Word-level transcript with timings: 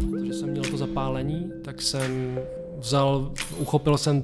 Protože 0.00 0.34
jsem 0.34 0.50
měl 0.50 0.64
to 0.64 0.76
zapálení, 0.76 1.52
tak 1.64 1.82
jsem 1.82 2.38
vzal, 2.78 3.32
uchopil 3.58 3.98
jsem 3.98 4.22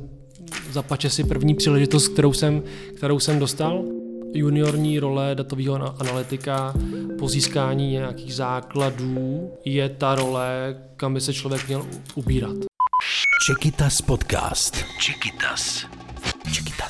za 0.70 0.82
pače 0.82 1.10
si 1.10 1.24
první 1.24 1.54
příležitost, 1.54 2.08
kterou 2.08 2.32
jsem, 2.32 2.62
kterou 2.96 3.18
jsem 3.18 3.38
dostal. 3.38 3.84
Juniorní 4.32 4.98
role 4.98 5.34
datového 5.34 6.00
analytika 6.00 6.74
po 7.18 7.28
získání 7.28 7.90
nějakých 7.90 8.34
základů 8.34 9.50
je 9.64 9.88
ta 9.88 10.14
role, 10.14 10.76
kam 10.96 11.14
by 11.14 11.20
se 11.20 11.34
člověk 11.34 11.68
měl 11.68 11.86
ubírat. 12.14 12.56
Čekytas 13.46 14.00
podcast. 14.02 14.76
Čekytas. 15.00 15.86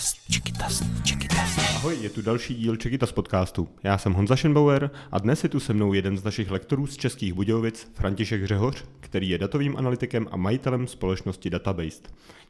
Čekytas, 0.09 0.31
Čekytas, 0.31 0.83
Čekytas. 1.03 1.59
Ahoj, 1.77 1.97
je 2.01 2.11
tu 2.11 2.23
další 2.23 2.55
díl 2.55 2.77
Čekytas 2.77 3.13
podcastu. 3.13 3.69
Já 3.83 3.99
jsem 3.99 4.13
Honza 4.13 4.37
Schenbauer 4.37 4.91
a 5.13 5.19
dnes 5.19 5.43
je 5.43 5.49
tu 5.49 5.61
se 5.61 5.73
mnou 5.73 5.93
jeden 5.93 6.19
z 6.19 6.25
našich 6.25 6.51
lektorů 6.51 6.87
z 6.87 6.97
Českých 6.97 7.33
Budějovic, 7.33 7.91
František 7.95 8.47
Řehoř, 8.47 8.85
který 9.01 9.29
je 9.29 9.39
datovým 9.39 9.77
analytikem 9.77 10.27
a 10.31 10.37
majitelem 10.37 10.87
společnosti 10.87 11.51
Database. 11.51 12.03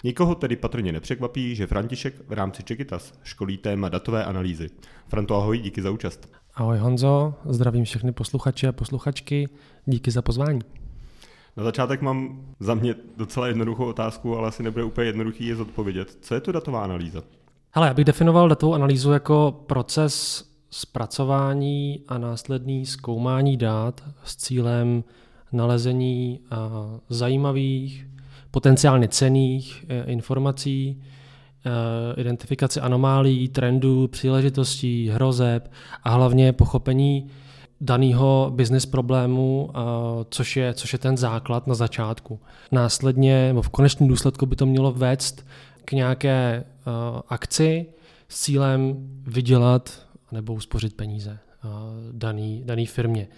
Nikoho 0.05 0.35
tedy 0.35 0.57
patrně 0.57 0.93
nepřekvapí, 0.93 1.55
že 1.55 1.67
František 1.67 2.15
v 2.29 2.33
rámci 2.33 2.63
Čekytas 2.63 3.13
školí 3.23 3.59
téma 3.59 3.89
datové 3.89 4.25
analýzy. 4.25 4.71
Franto, 5.09 5.37
ahoj, 5.37 5.59
díky 5.59 5.83
za 5.83 5.91
účast. 5.91 6.33
Ahoj 6.55 6.79
Honzo, 6.79 7.35
zdravím 7.45 7.85
všechny 7.85 8.13
posluchače 8.13 8.69
a 8.69 8.73
posluchačky, 8.73 9.49
díky 9.87 10.11
za 10.11 10.23
pozvání. 10.23 10.61
Na 11.57 11.65
začátek 11.65 12.03
mám 12.03 12.41
za 12.61 12.75
mě 12.75 12.95
docela 13.17 13.47
jednoduchou 13.47 13.85
otázku, 13.85 14.37
ale 14.37 14.49
asi 14.49 14.63
nebude 14.63 14.85
úplně 14.85 15.07
jednoduchý 15.07 15.47
je 15.47 15.57
zodpovědět. 15.57 16.19
Co 16.21 16.35
je 16.35 16.41
to 16.41 16.53
datová 16.53 16.85
analýza? 16.85 17.23
Hele, 17.71 17.87
já 17.87 17.95
bych 17.95 18.05
definoval 18.05 18.49
datovou 18.49 18.75
analýzu 18.75 19.13
jako 19.13 19.65
proces 19.67 20.45
zpracování 20.71 22.01
a 22.09 22.19
následný 22.19 22.87
zkoumání 22.87 23.57
dat 23.57 24.03
s 24.25 24.37
cílem 24.37 25.05
nalezení 25.53 26.41
zajímavých, 27.09 28.07
potenciálně 28.51 29.09
cených 29.09 29.85
e, 29.89 30.03
informací, 30.05 31.03
e, 31.65 32.21
identifikaci 32.21 32.81
anomálí, 32.81 33.49
trendů, 33.49 34.09
příležitostí, 34.09 35.09
hrozeb 35.09 35.73
a 36.03 36.11
hlavně 36.11 36.53
pochopení 36.53 37.31
daného 37.81 38.53
business 38.55 38.87
problému, 38.87 39.71
což 40.31 40.57
je, 40.57 40.75
což 40.75 40.93
je 40.93 40.99
ten 40.99 41.17
základ 41.17 41.67
na 41.67 41.75
začátku. 41.75 42.41
Následně, 42.73 43.47
nebo 43.49 43.63
v 43.63 43.69
konečném 43.69 44.09
důsledku 44.09 44.47
by 44.47 44.57
to 44.57 44.67
mělo 44.67 44.93
vést 44.93 45.47
k 45.89 45.93
nějaké 45.93 46.65
akci 47.29 47.87
s 48.29 48.41
cílem 48.41 48.97
vydělat 49.23 50.07
nebo 50.33 50.55
uspořit 50.55 50.95
peníze 50.95 51.39
daný, 52.13 52.63
daný 52.65 52.87
firmě. 52.87 53.29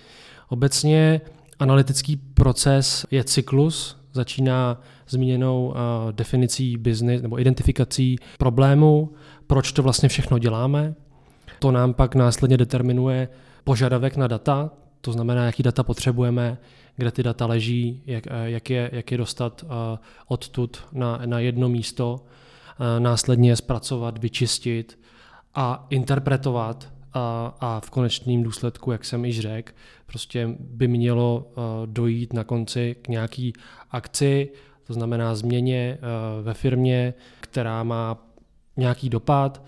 Obecně 0.48 1.21
analytický 1.59 2.17
proces 2.17 3.06
je 3.11 3.25
cyklus, 3.25 3.97
začíná 4.12 4.81
zmíněnou 5.09 5.75
definicí 6.12 6.77
business 6.77 7.23
nebo 7.23 7.41
identifikací 7.41 8.19
problému, 8.39 9.12
proč 9.47 9.73
to 9.73 9.83
vlastně 9.83 10.09
všechno 10.09 10.39
děláme. 10.39 10.95
To 11.59 11.71
nám 11.71 11.95
pak 11.95 12.15
následně 12.15 12.56
determinuje 12.56 13.28
požadavek 13.65 14.17
na 14.17 14.27
data, 14.27 14.71
to 15.01 15.12
znamená, 15.12 15.47
jaký 15.47 15.62
data 15.62 15.83
potřebujeme, 15.83 16.59
kde 16.97 17.11
ty 17.11 17.23
data 17.23 17.47
leží, 17.47 18.03
jak, 18.06 18.27
eh, 18.27 18.31
jak, 18.51 18.70
je, 18.70 18.91
jak 18.93 19.11
je 19.12 19.19
dostat 19.19 19.65
eh, 19.65 19.98
odtud 20.29 20.83
na, 20.93 21.20
na 21.27 21.39
jedno 21.39 21.69
místo, 21.69 22.20
eh, 22.20 23.01
následně 23.01 23.56
zpracovat, 23.56 24.19
vyčistit 24.19 24.98
a 25.55 25.87
interpretovat 25.91 26.93
a, 27.12 27.55
a 27.61 27.81
v 27.81 27.91
konečném 27.91 28.43
důsledku, 28.43 28.93
jak 28.93 29.05
jsem 29.05 29.25
již 29.25 29.41
řekl, 29.41 29.73
prostě 30.06 30.48
by 30.61 30.89
mělo 30.89 31.53
dojít 31.87 32.33
na 32.33 32.45
konci 32.45 32.97
k 33.03 33.09
nějaký 33.09 33.53
akci, 33.91 34.48
to 34.87 34.93
znamená 34.93 35.34
změně 35.34 35.98
ve 36.43 36.55
firmě, 36.55 37.15
která 37.41 37.83
má 37.83 38.19
nějaký 38.77 39.09
dopad 39.09 39.62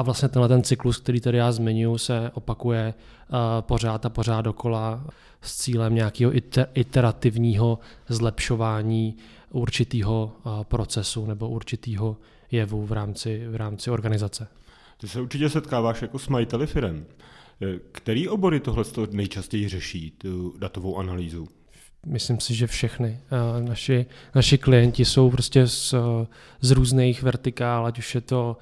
a 0.00 0.02
vlastně 0.02 0.28
tenhle 0.28 0.48
ten 0.48 0.62
cyklus, 0.62 0.98
který 0.98 1.20
tady 1.20 1.38
já 1.38 1.52
zmiňuji, 1.52 1.98
se 1.98 2.30
opakuje 2.34 2.94
uh, 2.94 3.36
pořád 3.60 4.06
a 4.06 4.08
pořád 4.08 4.40
dokola 4.40 5.04
s 5.42 5.56
cílem 5.56 5.94
nějakého 5.94 6.32
iterativního 6.74 7.78
zlepšování 8.08 9.16
určitého 9.50 10.32
uh, 10.44 10.64
procesu 10.64 11.26
nebo 11.26 11.48
určitého 11.48 12.16
jevu 12.50 12.86
v 12.86 12.92
rámci, 12.92 13.46
v 13.48 13.56
rámci 13.56 13.90
organizace. 13.90 14.48
Ty 15.00 15.08
se 15.08 15.20
určitě 15.20 15.48
setkáváš 15.48 16.02
jako 16.02 16.18
s 16.18 16.28
majiteli 16.28 16.66
firem. 16.66 17.04
E, 17.62 17.78
který 17.92 18.28
obory 18.28 18.60
tohle 18.60 18.84
nejčastěji 19.10 19.68
řeší, 19.68 20.10
tu 20.10 20.54
datovou 20.58 20.98
analýzu? 20.98 21.48
Myslím 22.06 22.40
si, 22.40 22.54
že 22.54 22.66
všechny. 22.66 23.20
Naši, 23.60 24.06
naši 24.34 24.58
klienti 24.58 25.04
jsou 25.04 25.30
prostě 25.30 25.66
z, 25.66 25.94
z 26.60 26.70
různých 26.70 27.22
vertikál, 27.22 27.86
ať 27.86 27.98
už 27.98 28.14
je 28.14 28.20
to 28.20 28.56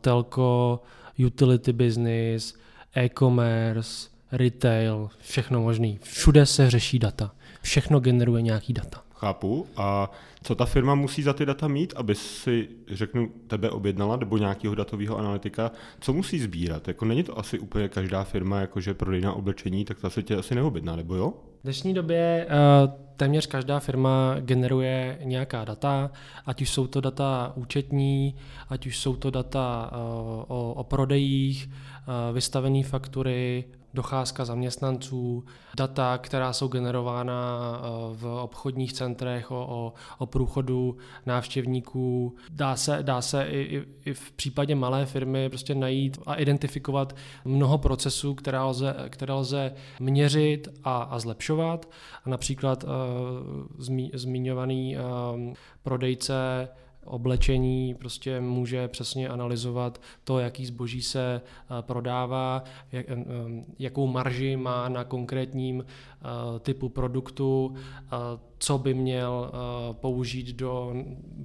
telco, 0.00 0.82
utility 1.26 1.72
business, 1.72 2.54
e-commerce, 2.96 4.08
retail, 4.32 5.10
všechno 5.20 5.60
možný. 5.60 5.98
Všude 6.02 6.46
se 6.46 6.70
řeší 6.70 6.98
data. 6.98 7.32
Všechno 7.62 8.00
generuje 8.00 8.42
nějaký 8.42 8.72
data. 8.72 9.02
Chápu. 9.14 9.66
A 9.76 10.10
co 10.48 10.54
ta 10.54 10.64
firma 10.66 10.94
musí 10.94 11.22
za 11.22 11.32
ty 11.32 11.46
data 11.46 11.68
mít, 11.68 11.92
aby 11.96 12.14
si, 12.14 12.68
řeknu, 12.88 13.28
tebe 13.46 13.70
objednala, 13.70 14.16
nebo 14.16 14.38
nějakého 14.38 14.74
datového 14.74 15.18
analytika, 15.18 15.70
co 16.00 16.12
musí 16.12 16.38
sbírat? 16.38 16.88
Jako 16.88 17.04
není 17.04 17.22
to 17.22 17.38
asi 17.38 17.58
úplně 17.58 17.88
každá 17.88 18.24
firma, 18.24 18.60
jakože 18.60 18.94
prodejná 18.94 19.32
oblečení, 19.32 19.84
tak 19.84 20.00
ta 20.00 20.10
se 20.10 20.22
tě 20.22 20.36
asi 20.36 20.54
neobjedná, 20.54 20.96
nebo 20.96 21.14
jo? 21.14 21.30
V 21.60 21.62
dnešní 21.62 21.94
době 21.94 22.46
uh, 22.46 22.92
téměř 23.16 23.46
každá 23.46 23.80
firma 23.80 24.36
generuje 24.40 25.18
nějaká 25.22 25.64
data, 25.64 26.10
ať 26.46 26.62
už 26.62 26.70
jsou 26.70 26.86
to 26.86 27.00
data 27.00 27.52
účetní, 27.54 28.34
ať 28.68 28.86
už 28.86 28.98
jsou 28.98 29.16
to 29.16 29.30
data 29.30 29.90
uh, 29.92 29.98
o, 30.48 30.74
o 30.74 30.84
prodejích, 30.84 31.70
uh, 31.70 32.34
vystavené 32.34 32.82
faktury, 32.82 33.64
docházka 33.94 34.44
zaměstnanců, 34.44 35.44
data, 35.76 36.18
která 36.18 36.52
jsou 36.52 36.68
generována 36.68 37.60
eh, 37.74 37.80
v 38.16 38.26
obchodních 38.42 38.92
centrech 38.92 39.50
o, 39.50 39.66
o, 39.68 39.92
o 40.18 40.26
průchodu 40.38 40.96
návštěvníků. 41.26 42.36
Dá 42.50 42.76
se, 42.76 42.98
dá 43.02 43.22
se 43.22 43.44
i, 43.44 43.82
i 44.04 44.14
v 44.14 44.32
případě 44.32 44.74
malé 44.74 45.06
firmy 45.06 45.48
prostě 45.48 45.74
najít 45.74 46.18
a 46.26 46.34
identifikovat 46.34 47.16
mnoho 47.44 47.78
procesů, 47.78 48.34
které 48.34 48.60
lze, 48.60 48.94
které 49.08 49.34
lze 49.34 49.72
měřit 50.00 50.68
a, 50.84 50.98
a 51.02 51.18
zlepšovat. 51.18 51.90
A 52.24 52.30
například 52.30 52.84
uh, 52.84 52.90
zmí, 53.78 54.10
zmiňovaný 54.14 54.96
uh, 54.96 55.54
prodejce 55.82 56.68
oblečení 57.08 57.94
prostě 57.94 58.40
může 58.40 58.88
přesně 58.88 59.28
analyzovat 59.28 60.00
to, 60.24 60.38
jaký 60.38 60.66
zboží 60.66 61.02
se 61.02 61.40
eh, 61.40 61.82
prodává, 61.82 62.64
jak, 62.92 63.06
eh, 63.10 63.16
jakou 63.78 64.06
marži 64.06 64.56
má 64.56 64.88
na 64.88 65.04
konkrétním 65.04 65.84
eh, 65.84 66.24
typu 66.60 66.88
produktu, 66.88 67.74
co 68.58 68.78
by 68.78 68.94
měl 68.94 69.52
použít 69.92 70.56
do 70.56 70.94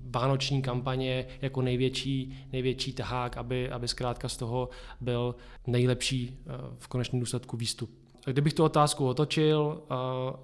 vánoční 0.10 0.62
kampaně 0.62 1.26
jako 1.42 1.62
největší, 1.62 2.48
největší 2.54 2.94
tahák, 2.94 3.38
aby, 3.38 3.70
aby 3.70 3.88
zkrátka 3.88 4.30
z 4.30 4.38
toho 4.38 4.70
byl 5.02 5.36
nejlepší 5.68 6.38
v 6.78 6.88
konečném 6.88 7.20
důsledku 7.20 7.58
výstup. 7.58 7.90
Kdybych 8.26 8.54
tu 8.54 8.64
otázku 8.64 9.08
otočil, 9.08 9.84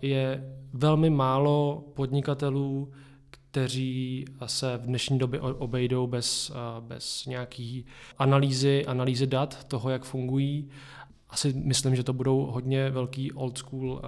je 0.02 0.54
velmi 0.74 1.10
málo 1.10 1.84
podnikatelů, 1.94 2.92
kteří 3.52 4.26
se 4.46 4.78
v 4.78 4.82
dnešní 4.82 5.20
době 5.20 5.42
obejdou 5.42 6.08
bez, 6.08 6.52
bez 6.80 7.26
nějaký 7.26 7.86
analýzy, 8.18 8.86
analýzy 8.86 9.28
dat 9.28 9.64
toho, 9.64 9.90
jak 9.90 10.04
fungují. 10.04 10.70
Asi 11.30 11.54
myslím, 11.54 11.96
že 11.96 12.04
to 12.04 12.14
budou 12.14 12.46
hodně 12.46 12.90
velký 12.90 13.32
old 13.32 13.58
school 13.58 14.02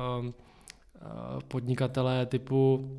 podnikatelé 1.47 2.25
typu 2.25 2.90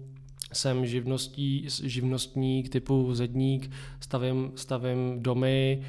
jsem 0.53 0.87
živností, 0.87 1.67
živnostník 1.83 2.69
typu 2.69 3.15
zedník, 3.15 3.71
stavím, 4.01 4.53
stavím 4.55 5.23
domy, 5.23 5.83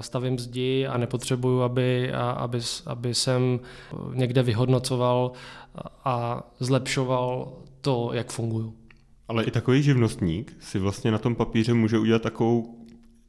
stavím 0.00 0.38
zdi 0.38 0.86
a 0.86 0.98
nepotřebuju, 0.98 1.62
aby, 1.62 2.12
aby, 2.12 2.60
aby 2.86 3.14
jsem 3.14 3.60
někde 4.14 4.42
vyhodnocoval 4.42 5.32
a 6.04 6.42
zlepšoval 6.60 7.52
to, 7.80 8.10
jak 8.12 8.32
funguju. 8.32 8.79
Ale 9.30 9.44
i 9.44 9.50
takový 9.50 9.82
živnostník 9.82 10.56
si 10.60 10.78
vlastně 10.78 11.10
na 11.10 11.18
tom 11.18 11.34
papíře 11.34 11.74
může 11.74 11.98
udělat 11.98 12.22
takovou 12.22 12.78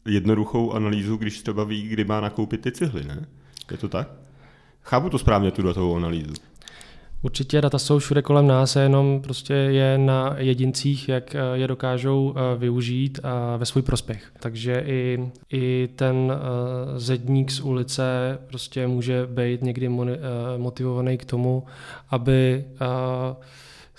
jednoduchou 0.06 0.72
analýzu, 0.72 1.18
když 1.18 1.42
třeba 1.42 1.64
ví, 1.64 1.88
kdy 1.88 2.04
má 2.04 2.22
nakoupit 2.22 2.62
ty 2.62 2.72
cihly, 2.72 3.04
ne? 3.04 3.26
Je 3.72 3.78
to 3.78 3.90
tak? 3.90 4.12
Chápu 4.82 5.10
to 5.10 5.18
správně, 5.18 5.52
tu 5.52 5.62
datovou 5.62 5.96
analýzu. 5.96 6.34
Určitě 7.22 7.62
data 7.62 7.80
jsou 7.80 8.00
všude 8.00 8.22
kolem 8.22 8.48
nás, 8.48 8.76
jenom 8.76 9.22
prostě 9.22 9.54
je 9.54 9.98
na 9.98 10.36
jedincích, 10.38 11.10
jak 11.10 11.36
eh, 11.36 11.40
je 11.54 11.68
dokážou 11.68 12.36
eh, 12.36 12.58
využít 12.58 13.20
a 13.24 13.58
ve 13.58 13.66
svůj 13.66 13.82
prospěch. 13.82 14.32
Takže 14.40 14.84
i, 14.86 15.32
i 15.54 15.90
ten 15.96 16.34
eh, 16.34 17.00
zedník 17.00 17.52
z 17.52 17.60
ulice 17.60 18.40
prostě 18.48 18.88
může 18.88 19.28
být 19.28 19.62
někdy 19.62 19.90
motivovaný 20.58 21.18
k 21.18 21.26
tomu, 21.26 21.64
aby 22.10 22.66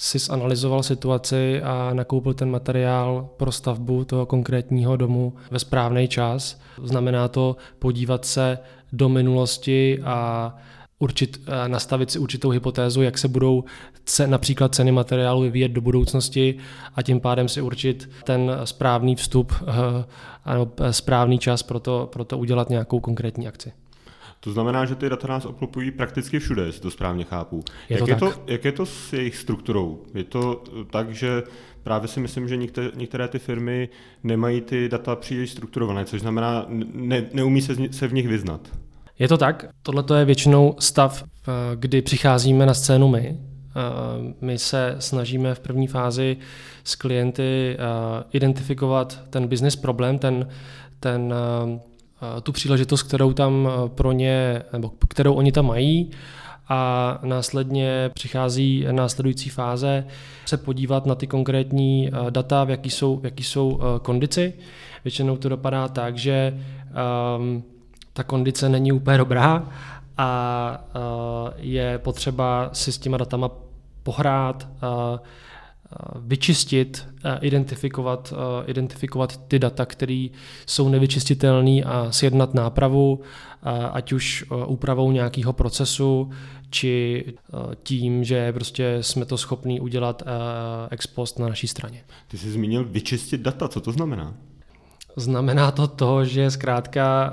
si 0.03 0.19
zanalizoval 0.19 0.83
situaci 0.83 1.63
a 1.63 1.95
nakoupil 1.95 2.35
ten 2.35 2.51
materiál 2.51 3.29
pro 3.37 3.53
stavbu 3.53 4.05
toho 4.05 4.27
konkrétního 4.27 4.97
domu 4.97 5.33
ve 5.51 5.59
správný 5.59 6.09
čas. 6.09 6.61
Znamená 6.83 7.29
to 7.29 7.57
podívat 7.79 8.25
se 8.25 8.59
do 8.93 9.09
minulosti 9.09 10.01
a 10.05 10.55
určit, 10.99 11.41
nastavit 11.67 12.11
si 12.11 12.19
určitou 12.19 12.51
hypotézu, 12.51 13.03
jak 13.03 13.19
se 13.19 13.29
budou 13.29 13.65
ce, 14.05 14.27
například 14.27 14.75
ceny 14.75 14.93
materiálu 14.93 15.41
vyvíjet 15.41 15.69
do 15.69 15.81
budoucnosti 15.81 16.59
a 16.95 17.03
tím 17.03 17.21
pádem 17.21 17.49
si 17.49 17.61
určit 17.61 18.11
ten 18.25 18.51
správný 18.65 19.17
vstup 19.17 19.53
ano, 20.45 20.71
správný 20.91 21.39
čas 21.39 21.63
pro 21.63 21.81
to, 21.81 22.09
pro 22.13 22.25
to 22.25 22.39
udělat 22.39 22.71
nějakou 22.71 23.01
konkrétní 23.01 23.49
akci. 23.49 23.73
To 24.45 24.53
znamená, 24.53 24.85
že 24.85 24.95
ty 24.95 25.09
data 25.09 25.29
nás 25.29 25.45
obklopují 25.45 25.91
prakticky 25.91 26.39
všude, 26.39 26.63
jestli 26.63 26.81
to 26.81 26.91
správně 26.91 27.25
chápu. 27.25 27.65
Je 27.89 27.97
jak, 27.97 28.05
to 28.05 28.11
je 28.11 28.17
tak. 28.17 28.37
to, 28.37 28.43
jak 28.47 28.65
je 28.65 28.73
to 28.73 28.87
s 28.87 29.13
jejich 29.13 29.37
strukturou? 29.37 30.03
Je 30.15 30.25
to 30.25 30.63
tak, 30.91 31.15
že 31.15 31.43
právě 31.83 32.09
si 32.09 32.21
myslím, 32.21 32.49
že 32.49 32.57
některé, 32.57 32.91
některé 32.95 33.29
ty 33.29 33.39
firmy 33.39 33.89
nemají 34.25 34.61
ty 34.61 34.89
data 34.89 35.17
příliš 35.17 35.51
strukturované, 35.51 36.05
což 36.05 36.21
znamená, 36.21 36.67
ne, 36.93 37.27
neumí 37.33 37.63
se, 37.63 37.77
se 37.91 38.09
v 38.09 38.13
nich 38.13 38.29
vyznat. 38.29 38.61
Je 39.19 39.29
to 39.29 39.39
tak. 39.39 39.65
Tohle 39.83 40.05
je 40.19 40.25
většinou 40.25 40.75
stav, 40.79 41.23
eh, 41.25 41.51
kdy 41.77 42.03
přicházíme 42.03 42.67
na 42.67 42.75
scénu 42.75 43.09
my. 43.09 43.37
Eh, 43.39 44.35
my 44.41 44.59
se 44.59 44.97
snažíme 44.99 45.55
v 45.55 45.61
první 45.61 45.87
fázi 45.87 46.37
s 46.85 46.95
klienty 46.95 47.77
eh, 47.79 48.25
identifikovat 48.33 49.21
ten 49.31 49.49
business 49.49 49.77
problém, 49.77 50.19
ten, 50.19 50.49
ten 51.01 51.35
tu 52.43 52.53
příležitost, 52.53 53.03
kterou 53.03 53.33
tam 53.33 53.69
pro 53.89 54.13
ně, 54.13 54.63
nebo 54.73 54.91
kterou 55.09 55.35
oni 55.35 55.53
tam 55.53 55.67
mají 55.67 56.11
a 56.69 57.19
následně 57.23 58.11
přichází 58.15 58.87
následující 58.91 59.51
fáze 59.51 60.05
se 60.47 60.57
podívat 60.57 61.07
na 61.07 61.15
ty 61.15 61.27
konkrétní 61.27 62.11
data, 62.31 62.65
v 62.65 62.71
jaký 62.71 62.91
jsou, 62.91 63.17
v 63.17 63.25
jaký 63.25 63.45
jsou 63.45 63.81
kondici. 64.03 64.55
Většinou 65.05 65.37
to 65.37 65.49
dopadá 65.49 65.89
tak, 65.89 66.19
že 66.19 66.59
um, 67.37 67.65
ta 68.13 68.23
kondice 68.23 68.69
není 68.69 68.93
úplně 68.93 69.19
dobrá 69.19 69.69
a 70.17 70.85
je 71.57 71.99
potřeba 71.99 72.71
si 72.73 72.93
s 72.93 72.99
těma 72.99 73.17
datama 73.17 73.51
pohrát, 74.03 74.69
vyčistit, 76.17 77.09
identifikovat, 77.41 78.35
identifikovat 78.67 79.37
ty 79.49 79.59
data, 79.59 79.87
které 79.87 80.29
jsou 80.67 80.89
nevyčistitelné 80.89 81.83
a 81.83 82.07
sjednat 82.11 82.55
nápravu, 82.55 83.21
ať 83.93 84.13
už 84.13 84.45
úpravou 84.67 85.13
nějakého 85.13 85.53
procesu, 85.53 86.31
či 86.71 87.25
tím, 87.83 88.25
že 88.25 88.53
prostě 88.53 88.99
jsme 89.01 89.25
to 89.25 89.39
schopni 89.39 89.81
udělat 89.81 90.23
ex 90.91 91.07
post 91.07 91.39
na 91.39 91.49
naší 91.49 91.69
straně. 91.69 92.05
Ty 92.29 92.39
jsi 92.39 92.51
zmínil 92.51 92.85
vyčistit 92.85 93.41
data, 93.41 93.69
co 93.69 93.81
to 93.81 93.93
znamená? 93.93 94.35
Znamená 95.17 95.71
to 95.71 95.87
to, 95.87 96.25
že 96.25 96.51
zkrátka 96.51 97.33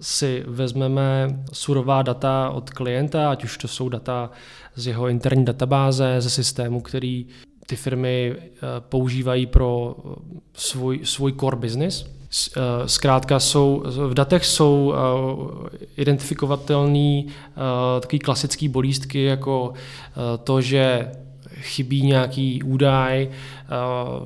si 0.00 0.44
vezmeme 0.46 1.38
surová 1.52 2.02
data 2.02 2.50
od 2.50 2.70
klienta, 2.70 3.30
ať 3.30 3.44
už 3.44 3.58
to 3.58 3.68
jsou 3.68 3.88
data 3.88 4.30
z 4.78 4.86
jeho 4.86 5.08
interní 5.08 5.44
databáze, 5.44 6.16
ze 6.18 6.30
systému, 6.30 6.80
který 6.80 7.26
ty 7.66 7.76
firmy 7.76 8.34
eh, 8.36 8.50
používají 8.80 9.46
pro 9.46 9.96
eh, 9.98 10.14
svůj, 10.54 11.00
svůj 11.04 11.32
core 11.32 11.56
business. 11.56 12.06
Eh, 12.06 12.60
zkrátka 12.86 13.40
jsou, 13.40 13.82
v 14.08 14.14
datech 14.14 14.46
jsou 14.46 14.94
identifikovatelné 15.96 17.22
takové 18.00 18.18
klasické 18.18 18.68
bolístky, 18.68 19.24
jako 19.24 19.72
to, 20.44 20.60
že 20.60 21.12
chybí 21.60 22.02
nějaký 22.02 22.62
údaj, 22.62 23.28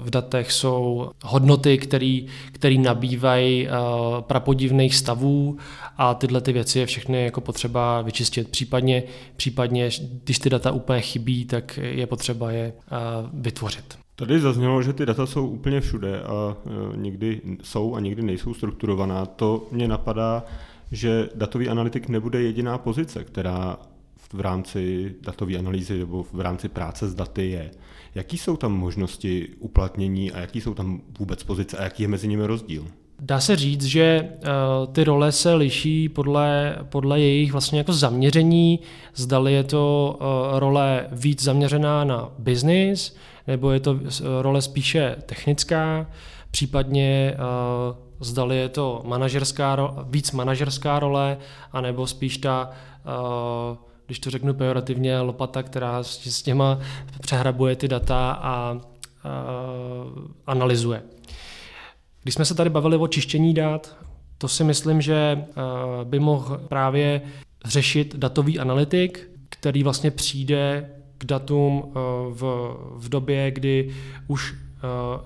v 0.02 0.10
datech 0.10 0.52
jsou 0.52 1.10
hodnoty, 1.24 1.78
které 2.52 2.76
nabývají 2.78 3.68
prapodivných 4.20 4.94
stavů 4.94 5.56
a 5.96 6.14
tyhle 6.14 6.40
ty 6.40 6.52
věci 6.52 6.78
je 6.78 6.86
všechny 6.86 7.24
jako 7.24 7.40
potřeba 7.40 8.02
vyčistit. 8.02 8.48
Případně, 8.48 9.02
případně, 9.36 9.90
když 10.24 10.38
ty 10.38 10.50
data 10.50 10.70
úplně 10.70 11.00
chybí, 11.00 11.44
tak 11.44 11.78
je 11.82 12.06
potřeba 12.06 12.50
je 12.50 12.72
vytvořit. 13.32 13.98
Tady 14.16 14.40
zaznělo, 14.40 14.82
že 14.82 14.92
ty 14.92 15.06
data 15.06 15.26
jsou 15.26 15.46
úplně 15.46 15.80
všude 15.80 16.22
a 16.22 16.56
někdy 16.94 17.40
jsou 17.62 17.94
a 17.94 18.00
někdy 18.00 18.22
nejsou 18.22 18.54
strukturovaná. 18.54 19.26
To 19.26 19.68
mě 19.70 19.88
napadá, 19.88 20.44
že 20.92 21.28
datový 21.34 21.68
analytik 21.68 22.08
nebude 22.08 22.42
jediná 22.42 22.78
pozice, 22.78 23.24
která 23.24 23.76
v 24.32 24.40
rámci 24.40 25.14
datové 25.22 25.58
analýzy 25.58 25.98
nebo 25.98 26.22
v 26.32 26.40
rámci 26.40 26.68
práce 26.68 27.08
s 27.08 27.14
daty 27.14 27.50
je. 27.50 27.70
Jaký 28.14 28.38
jsou 28.38 28.56
tam 28.56 28.72
možnosti 28.72 29.48
uplatnění 29.58 30.32
a 30.32 30.40
jaký 30.40 30.60
jsou 30.60 30.74
tam 30.74 31.00
vůbec 31.18 31.42
pozice 31.42 31.76
a 31.76 31.82
jaký 31.82 32.02
je 32.02 32.08
mezi 32.08 32.28
nimi 32.28 32.46
rozdíl? 32.46 32.86
Dá 33.20 33.40
se 33.40 33.56
říct, 33.56 33.84
že 33.84 34.28
uh, 34.28 34.92
ty 34.92 35.04
role 35.04 35.32
se 35.32 35.54
liší 35.54 36.08
podle, 36.08 36.76
podle 36.82 37.20
jejich 37.20 37.52
vlastně 37.52 37.78
jako 37.78 37.92
zaměření. 37.92 38.80
Zdali 39.14 39.52
je 39.52 39.64
to 39.64 40.16
uh, 40.20 40.58
role 40.58 41.06
víc 41.12 41.42
zaměřená 41.42 42.04
na 42.04 42.28
business, 42.38 43.16
nebo 43.46 43.70
je 43.70 43.80
to 43.80 44.00
role 44.40 44.62
spíše 44.62 45.16
technická, 45.26 46.06
případně 46.50 47.34
uh, 47.34 47.96
zdali 48.20 48.56
je 48.56 48.68
to 48.68 49.02
manažerská, 49.04 49.94
víc 50.10 50.32
manažerská 50.32 50.98
role, 50.98 51.38
anebo 51.72 52.06
spíš 52.06 52.38
ta 52.38 52.70
uh, 53.70 53.76
když 54.12 54.20
to 54.20 54.30
řeknu 54.30 54.54
pejorativně, 54.54 55.20
lopata, 55.20 55.62
která 55.62 56.02
s 56.02 56.42
těma 56.42 56.78
přehrabuje 57.20 57.76
ty 57.76 57.88
data 57.88 58.32
a, 58.32 58.42
a 58.42 58.80
analyzuje. 60.46 61.02
Když 62.22 62.34
jsme 62.34 62.44
se 62.44 62.54
tady 62.54 62.70
bavili 62.70 62.96
o 62.96 63.08
čištění 63.08 63.54
dat, 63.54 63.96
to 64.38 64.48
si 64.48 64.64
myslím, 64.64 65.00
že 65.00 65.44
by 66.04 66.20
mohl 66.20 66.60
právě 66.68 67.22
řešit 67.64 68.16
datový 68.16 68.58
analytik, 68.58 69.30
který 69.48 69.82
vlastně 69.82 70.10
přijde 70.10 70.90
k 71.18 71.24
datům 71.24 71.92
v, 72.30 72.76
v 72.96 73.08
době, 73.08 73.50
kdy 73.50 73.94
už 74.28 74.54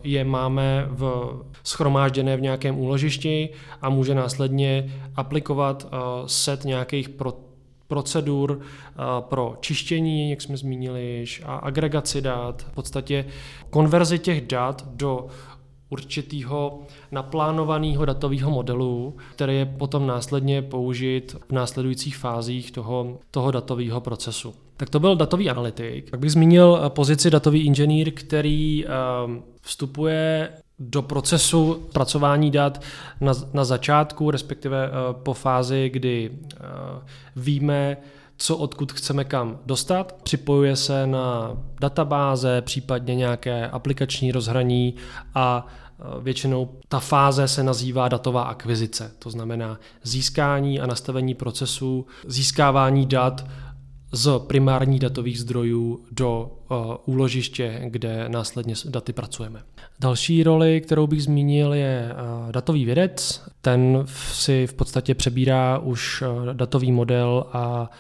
je 0.03 0.25
máme 0.25 0.87
v 0.89 1.33
schromážděné 1.65 2.37
v 2.37 2.41
nějakém 2.41 2.79
úložišti 2.79 3.49
a 3.83 3.89
může 3.89 4.15
následně 4.15 4.95
aplikovat 5.17 5.89
set 6.27 6.65
nějakých 6.65 7.09
pro, 7.09 7.46
procedur 7.89 8.61
eh, 8.61 8.95
pro 9.21 9.57
čištění, 9.61 10.31
jak 10.31 10.43
jsme 10.43 10.57
zmínili, 10.57 11.25
a 11.45 11.57
agregaci 11.57 12.21
dat, 12.21 12.63
v 12.63 12.75
podstatě 12.75 13.25
konverzi 13.71 14.19
těch 14.19 14.47
dat 14.47 14.89
do 14.89 15.27
určitého 15.89 16.83
naplánovaného 17.11 18.05
datového 18.05 18.51
modelu, 18.51 19.17
který 19.35 19.57
je 19.57 19.67
potom 19.67 20.07
následně 20.07 20.63
použit 20.63 21.37
v 21.49 21.53
následujících 21.53 22.17
fázích 22.17 22.73
toho, 22.73 23.19
toho 23.31 23.51
datového 23.51 24.01
procesu. 24.01 24.66
Tak 24.77 24.91
to 24.91 25.01
byl 25.01 25.17
datový 25.17 25.51
analytik. 25.51 26.11
Tak 26.11 26.21
bych 26.21 26.33
zmínil 26.33 26.81
eh, 26.87 26.91
pozici 26.91 27.31
datový 27.31 27.67
inženýr, 27.67 28.11
který 28.11 28.85
eh, 28.87 28.91
vstupuje 29.61 30.49
do 30.79 31.03
procesu 31.03 31.87
zpracování 31.91 32.51
dat 32.51 32.83
na, 33.21 33.33
na 33.53 33.65
začátku, 33.65 34.31
respektive 34.31 34.89
uh, 34.89 35.23
po 35.23 35.35
fázi, 35.35 35.91
kdy 35.93 36.31
víme, 37.37 37.97
co 38.37 38.57
odkud 38.57 38.93
chceme 38.93 39.25
kam 39.25 39.59
dostat. 39.67 40.13
Připojuje 40.23 40.77
se 40.77 41.07
na 41.07 41.57
databáze, 41.81 42.63
případně 42.63 43.15
nějaké 43.15 43.69
aplikační 43.69 44.33
rozhraní 44.33 44.95
a 45.35 45.67
eh, 45.67 46.03
Většinou 46.21 46.69
ta 46.89 47.01
fáze 47.01 47.49
se 47.49 47.63
nazývá 47.63 48.09
datová 48.09 48.43
akvizice, 48.43 49.13
to 49.19 49.31
znamená 49.31 49.79
získání 50.03 50.81
a 50.81 50.87
nastavení 50.87 51.35
procesu, 51.35 52.07
získávání 52.27 53.07
dat 53.07 53.45
z 54.13 54.39
primárních 54.47 55.01
datových 55.01 55.41
zdrojů 55.41 56.01
do 56.11 56.51
uh, 56.71 56.77
úložiště, 57.15 57.81
kde 57.85 58.29
následně 58.29 58.77
s 58.77 58.87
daty 58.87 59.13
pracujeme. 59.13 59.63
Další 60.01 60.43
roli, 60.43 60.81
kterou 60.81 61.07
bych 61.07 61.23
zmínil, 61.23 61.75
je 61.75 62.11
uh, 62.13 62.53
datový 62.53 62.85
vědec. 62.85 63.43
Ten 63.61 64.05
si 64.33 64.67
v 64.67 64.75
podstatě 64.75 65.15
přebírá 65.15 65.79
už 65.79 66.23
uh, 66.23 66.55
datový 66.55 66.93
model 66.93 67.47
a 67.53 67.91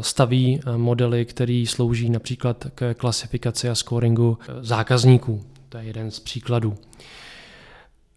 staví 0.00 0.60
modely, 0.76 1.24
které 1.24 1.64
slouží 1.68 2.10
například 2.10 2.66
k 2.74 2.94
klasifikaci 2.94 3.68
a 3.68 3.74
scoringu 3.74 4.38
zákazníků. 4.60 5.42
To 5.68 5.78
je 5.78 5.84
jeden 5.84 6.10
z 6.10 6.20
příkladů. 6.20 6.74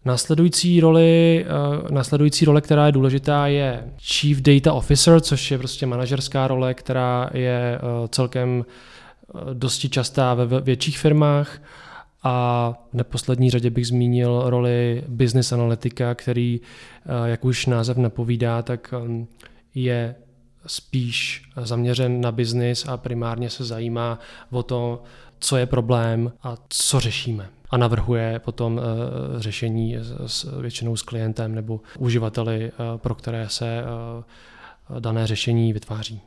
Následující 0.04 0.80
roli, 0.80 1.44
uh, 1.82 1.90
následující 1.90 2.44
role, 2.44 2.60
která 2.60 2.86
je 2.86 2.92
důležitá, 2.92 3.46
je 3.46 3.84
Chief 3.98 4.40
Data 4.40 4.72
Officer, 4.72 5.20
což 5.20 5.50
je 5.50 5.58
prostě 5.58 5.86
manažerská 5.86 6.48
role, 6.48 6.74
která 6.74 7.30
je 7.34 7.80
uh, 7.82 8.06
celkem 8.08 8.64
uh, 9.34 9.54
dosti 9.54 9.88
častá 9.88 10.34
ve 10.34 10.60
větších 10.60 10.98
firmách. 10.98 11.62
A 12.22 12.74
v 12.90 12.94
neposlední 12.94 13.50
řadě 13.50 13.70
bych 13.70 13.86
zmínil 13.86 14.42
roli 14.46 15.04
business 15.08 15.52
analytika, 15.52 16.14
který, 16.14 16.60
jak 17.24 17.44
už 17.44 17.66
název 17.66 17.96
napovídá, 17.96 18.62
tak 18.62 18.94
um, 19.04 19.28
je 19.74 20.14
spíš 20.66 21.42
zaměřen 21.56 22.20
na 22.20 22.32
biznis 22.32 22.88
a 22.88 22.96
primárně 22.96 23.50
se 23.50 23.64
zajímá 23.64 24.18
o 24.50 24.62
to, 24.62 25.02
co 25.38 25.56
je 25.56 25.66
problém 25.66 26.32
a 26.42 26.56
co 26.68 27.00
řešíme. 27.00 27.48
A 27.70 27.76
navrhuje 27.76 28.38
potom 28.38 28.76
uh, 28.76 28.82
řešení 29.40 29.96
s, 30.26 30.60
většinou 30.60 30.96
s 30.96 31.02
klientem 31.02 31.54
nebo 31.54 31.80
uživateli, 31.98 32.72
uh, 32.72 32.98
pro 32.98 33.14
které 33.14 33.48
se 33.48 33.82
uh, 34.90 35.00
dané 35.00 35.26
řešení 35.26 35.72
vytváří. 35.72 36.20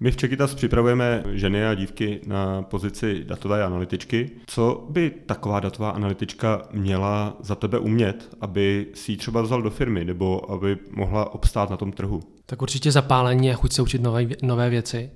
My 0.00 0.10
v 0.10 0.16
Čekytas 0.16 0.54
připravujeme 0.54 1.24
ženy 1.32 1.66
a 1.66 1.74
dívky 1.74 2.20
na 2.26 2.62
pozici 2.62 3.24
datové 3.24 3.64
analytičky. 3.64 4.30
Co 4.46 4.86
by 4.90 5.10
taková 5.10 5.60
datová 5.60 5.90
analytička 5.90 6.62
měla 6.72 7.36
za 7.40 7.54
tebe 7.54 7.78
umět, 7.78 8.36
aby 8.40 8.86
si 8.94 9.12
ji 9.12 9.16
třeba 9.16 9.42
vzal 9.42 9.62
do 9.62 9.70
firmy 9.70 10.04
nebo 10.04 10.50
aby 10.50 10.76
mohla 10.90 11.34
obstát 11.34 11.70
na 11.70 11.76
tom 11.76 11.92
trhu? 11.92 12.20
Tak 12.46 12.62
určitě 12.62 12.92
zapálení 12.92 13.50
a 13.50 13.54
chuť 13.54 13.72
se 13.72 13.82
učit 13.82 14.02
nové, 14.02 14.26
nové 14.42 14.70
věci. 14.70 15.10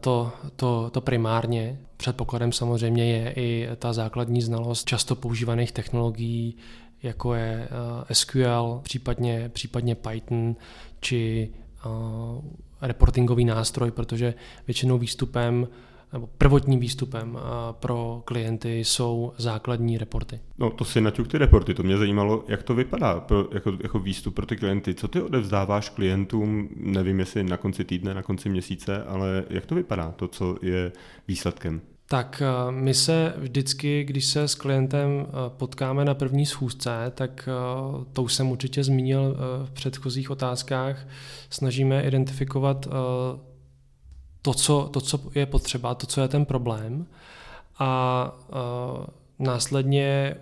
To, 0.00 0.32
to, 0.56 0.90
to 0.90 1.00
primárně. 1.00 1.78
Předpokladem 1.96 2.52
samozřejmě 2.52 3.04
je 3.04 3.32
i 3.36 3.68
ta 3.76 3.92
základní 3.92 4.42
znalost 4.42 4.84
často 4.84 5.16
používaných 5.16 5.72
technologií, 5.72 6.56
jako 7.02 7.34
je 7.34 7.68
SQL, 8.12 8.80
případně, 8.82 9.48
případně 9.48 9.94
Python, 9.94 10.56
či 11.00 11.50
reportingový 12.80 13.44
nástroj, 13.44 13.90
protože 13.90 14.34
většinou 14.66 14.98
výstupem 14.98 15.68
nebo 16.12 16.28
prvotním 16.38 16.80
výstupem 16.80 17.38
pro 17.72 18.22
klienty 18.24 18.78
jsou 18.78 19.32
základní 19.38 19.98
reporty. 19.98 20.40
No 20.58 20.70
to 20.70 20.84
si 20.84 21.00
naťuk 21.00 21.28
ty 21.28 21.38
reporty, 21.38 21.74
to 21.74 21.82
mě 21.82 21.96
zajímalo, 21.96 22.44
jak 22.48 22.62
to 22.62 22.74
vypadá 22.74 23.20
pro, 23.20 23.48
jako, 23.52 23.72
jako 23.82 23.98
výstup 23.98 24.34
pro 24.34 24.46
ty 24.46 24.56
klienty. 24.56 24.94
Co 24.94 25.08
ty 25.08 25.22
odevzdáváš 25.22 25.88
klientům, 25.88 26.68
nevím 26.76 27.20
jestli 27.20 27.44
na 27.44 27.56
konci 27.56 27.84
týdne, 27.84 28.14
na 28.14 28.22
konci 28.22 28.48
měsíce, 28.48 29.04
ale 29.04 29.44
jak 29.50 29.66
to 29.66 29.74
vypadá, 29.74 30.12
to, 30.12 30.28
co 30.28 30.56
je 30.62 30.92
výsledkem? 31.28 31.80
Tak 32.12 32.42
eh, 32.42 32.72
my 32.72 32.94
se 32.94 33.34
vždycky, 33.36 34.04
když 34.04 34.24
se 34.24 34.48
s 34.48 34.54
klientem 34.54 35.08
eh, 35.20 35.32
potkáme 35.48 36.04
na 36.04 36.14
první 36.14 36.46
schůzce, 36.46 36.90
tak 37.14 37.48
eh, 37.48 38.04
to 38.12 38.22
už 38.22 38.34
jsem 38.34 38.50
určitě 38.50 38.84
zmínil 38.84 39.36
v 39.64 39.70
předchozích 39.70 40.30
otázkách, 40.30 41.06
snažíme 41.50 42.02
identifikovat 42.02 42.88
to, 44.42 44.54
co, 44.54 44.88
to, 44.92 45.00
co 45.00 45.20
je 45.34 45.46
potřeba, 45.46 45.94
to, 45.94 46.06
co 46.06 46.20
je 46.20 46.28
ten 46.28 46.44
problém. 46.44 47.06
A 47.78 48.32
následně 49.38 50.36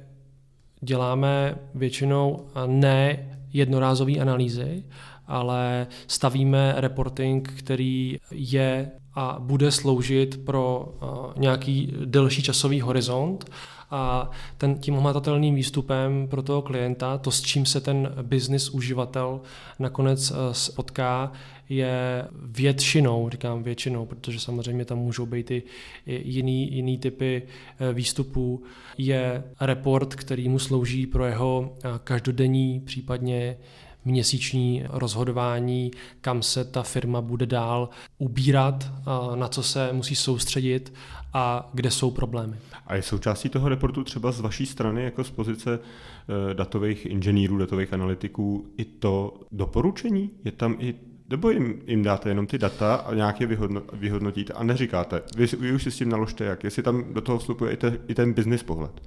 děláme 0.81 1.59
většinou 1.75 2.47
ne 2.67 3.27
jednorázové 3.53 4.19
analýzy, 4.19 4.85
ale 5.27 5.87
stavíme 6.07 6.75
reporting, 6.77 7.53
který 7.59 8.19
je 8.31 8.91
a 9.15 9.37
bude 9.39 9.73
sloužit 9.73 10.45
pro 10.45 10.95
nějaký 11.37 11.95
delší 12.05 12.43
časový 12.43 12.81
horizont 12.81 13.51
a 13.91 14.31
ten, 14.59 14.79
tím 14.79 14.95
hmatatelným 14.95 15.55
výstupem 15.55 16.29
pro 16.29 16.43
toho 16.43 16.63
klienta, 16.63 17.19
to 17.19 17.31
s 17.31 17.43
čím 17.43 17.67
se 17.67 17.81
ten 17.81 18.15
business 18.23 18.71
uživatel 18.71 19.41
nakonec 19.79 20.33
spotká, 20.53 21.33
je 21.69 22.25
většinou, 22.43 23.29
říkám 23.29 23.63
většinou, 23.63 24.07
protože 24.07 24.41
samozřejmě 24.41 24.85
tam 24.85 24.99
můžou 24.99 25.27
být 25.27 25.51
i 25.51 25.63
jiný, 26.07 26.75
jiný 26.75 26.99
typy 26.99 27.43
e, 27.79 27.93
výstupů, 27.93 28.63
je 28.99 29.45
report, 29.61 30.15
který 30.15 30.49
mu 30.49 30.59
slouží 30.59 31.07
pro 31.07 31.27
jeho 31.27 31.77
každodenní, 32.05 32.81
případně 32.81 33.57
měsíční 34.05 34.85
rozhodování, 34.89 35.91
kam 36.21 36.43
se 36.43 36.65
ta 36.65 36.83
firma 36.83 37.21
bude 37.21 37.47
dál 37.47 37.89
ubírat, 38.19 38.93
na 39.35 39.49
co 39.49 39.63
se 39.63 39.93
musí 39.93 40.17
soustředit 40.17 40.93
a 41.33 41.71
kde 41.75 41.91
jsou 41.91 42.11
problémy. 42.11 42.57
A 42.87 42.95
je 42.95 43.03
součástí 43.03 43.49
toho 43.49 43.69
reportu 43.69 44.05
třeba 44.05 44.33
z 44.33 44.41
vaší 44.41 44.67
strany, 44.67 45.05
jako 45.05 45.25
z 45.25 45.31
pozice 45.31 45.79
eh, 45.79 46.55
datových 46.55 47.07
inženýrů, 47.07 47.59
datových 47.59 47.93
analytiků, 47.93 48.67
i 48.77 48.85
to 48.85 49.41
doporučení? 49.53 50.31
Je 50.45 50.53
tam 50.53 50.77
i 50.79 50.95
nebo 51.31 51.51
jim, 51.51 51.83
jim 51.87 52.03
dáte 52.03 52.29
jenom 52.29 52.47
ty 52.47 52.59
data 52.59 52.95
a 52.95 53.15
nějak 53.15 53.41
je 53.41 53.47
vyhodno, 53.47 53.83
vyhodnotíte 53.93 54.53
a 54.53 54.65
neříkáte, 54.65 55.23
vy, 55.37 55.47
vy 55.47 55.73
už 55.73 55.83
si 55.83 55.91
s 55.91 55.97
tím 55.97 56.09
naložte 56.09 56.45
jak, 56.45 56.65
jestli 56.65 56.83
tam 56.83 57.15
do 57.15 57.21
toho 57.21 57.39
vstupuje 57.39 57.73
i, 57.73 57.77
te, 57.77 57.99
i 58.09 58.15
ten 58.15 58.33
business 58.33 58.63
pohled. 58.63 59.03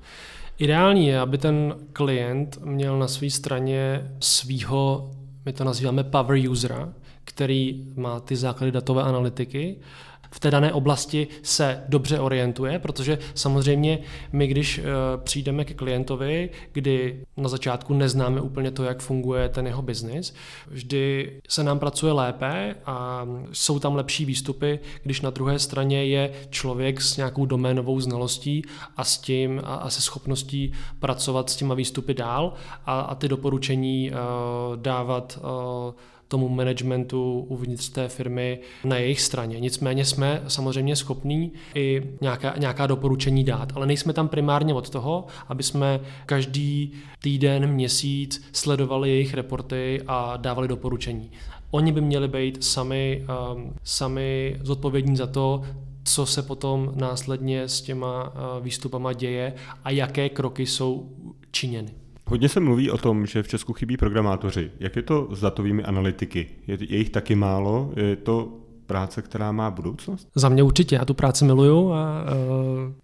Ideální 0.58 1.08
je, 1.08 1.20
aby 1.20 1.38
ten 1.38 1.76
klient 1.94 2.58
měl 2.66 3.00
na 3.00 3.08
své 3.08 3.30
straně 3.30 4.12
svýho, 4.20 5.12
my 5.46 5.54
to 5.54 5.64
nazýváme 5.64 6.04
power 6.04 6.50
usera, 6.50 6.94
který 7.24 7.86
má 7.96 8.20
ty 8.20 8.36
základy 8.36 8.72
datové 8.72 9.04
analytiky 9.04 9.80
v 10.34 10.40
té 10.40 10.52
dané 10.52 10.74
oblasti 10.74 11.28
se 11.42 11.84
dobře 11.90 12.20
orientuje, 12.20 12.80
protože 12.80 13.18
samozřejmě 13.36 14.00
my, 14.32 14.48
když 14.48 14.78
eh, 14.78 14.84
přijdeme 15.18 15.66
ke 15.66 15.74
klientovi, 15.74 16.50
kdy 16.72 17.24
na 17.38 17.50
začátku 17.50 17.94
neznáme 17.94 18.42
úplně 18.42 18.72
to, 18.72 18.84
jak 18.84 19.02
funguje 19.02 19.50
ten 19.50 19.68
jeho 19.68 19.82
biznis, 19.82 20.34
vždy 20.68 21.32
se 21.48 21.64
nám 21.64 21.80
pracuje 21.80 22.14
lépe 22.14 22.76
a 22.86 23.28
jsou 23.52 23.80
tam 23.80 23.96
lepší 23.96 24.26
výstupy, 24.26 24.80
když 25.04 25.22
na 25.22 25.30
druhé 25.30 25.60
straně 25.60 26.06
je 26.06 26.32
člověk 26.50 27.02
s 27.02 27.18
nějakou 27.18 27.46
doménovou 27.46 28.00
znalostí 28.00 28.62
a 28.98 29.04
s 29.04 29.18
tím 29.18 29.62
a, 29.64 29.90
se 29.90 30.02
schopností 30.02 30.74
pracovat 31.00 31.50
s 31.50 31.56
těma 31.56 31.76
výstupy 31.76 32.14
dál 32.14 32.54
a, 32.86 33.02
a 33.02 33.16
ty 33.16 33.28
doporučení 33.28 34.12
uh, 34.12 34.18
dávat 34.82 35.40
uh, 35.42 35.94
tomu 36.34 36.50
managementu 36.50 37.46
uvnitř 37.50 37.90
té 37.90 38.08
firmy 38.08 38.60
na 38.84 38.98
jejich 38.98 39.22
straně. 39.22 39.60
Nicméně 39.60 40.06
jsme 40.06 40.44
samozřejmě 40.48 40.96
schopní 40.96 41.52
i 41.76 42.04
nějaká, 42.22 42.54
nějaká 42.58 42.88
doporučení 42.88 43.44
dát, 43.44 43.74
ale 43.76 43.86
nejsme 43.86 44.14
tam 44.14 44.28
primárně 44.28 44.74
od 44.74 44.90
toho, 44.90 45.26
aby 45.48 45.64
jsme 45.64 46.00
každý 46.26 46.92
týden, 47.22 47.68
měsíc 47.68 48.46
sledovali 48.52 49.10
jejich 49.10 49.34
reporty 49.34 50.02
a 50.08 50.38
dávali 50.38 50.68
doporučení. 50.68 51.32
Oni 51.72 51.92
by 51.92 52.02
měli 52.02 52.28
být 52.28 52.64
sami, 52.64 53.26
um, 53.54 53.74
sami 53.84 54.58
zodpovědní 54.62 55.18
za 55.18 55.28
to, 55.28 55.64
co 56.04 56.26
se 56.26 56.42
potom 56.42 56.92
následně 56.96 57.68
s 57.68 57.82
těma 57.82 58.24
uh, 58.24 58.64
výstupama 58.64 59.14
děje 59.14 59.54
a 59.84 59.90
jaké 59.90 60.30
kroky 60.30 60.66
jsou 60.66 61.10
činěny. 61.52 62.03
Hodně 62.26 62.50
se 62.50 62.60
mluví 62.60 62.92
o 62.92 62.98
tom, 62.98 63.26
že 63.26 63.44
v 63.44 63.48
Česku 63.48 63.74
chybí 63.74 63.98
programátoři. 63.98 64.72
Jak 64.80 64.96
je 64.96 65.02
to 65.02 65.28
s 65.32 65.40
datovými 65.40 65.84
analytiky? 65.84 66.48
Je, 66.68 66.78
je 66.82 66.98
jich 66.98 67.10
taky 67.10 67.36
málo? 67.36 67.92
Je 67.96 68.16
to 68.16 68.54
práce, 68.86 69.22
která 69.22 69.52
má 69.52 69.72
budoucnost? 69.72 70.28
Za 70.36 70.50
mě 70.50 70.64
určitě, 70.64 70.96
já 70.96 71.06
tu 71.06 71.14
práci 71.14 71.46
miluju 71.46 71.92
a 71.94 72.24
uh, 72.24 72.30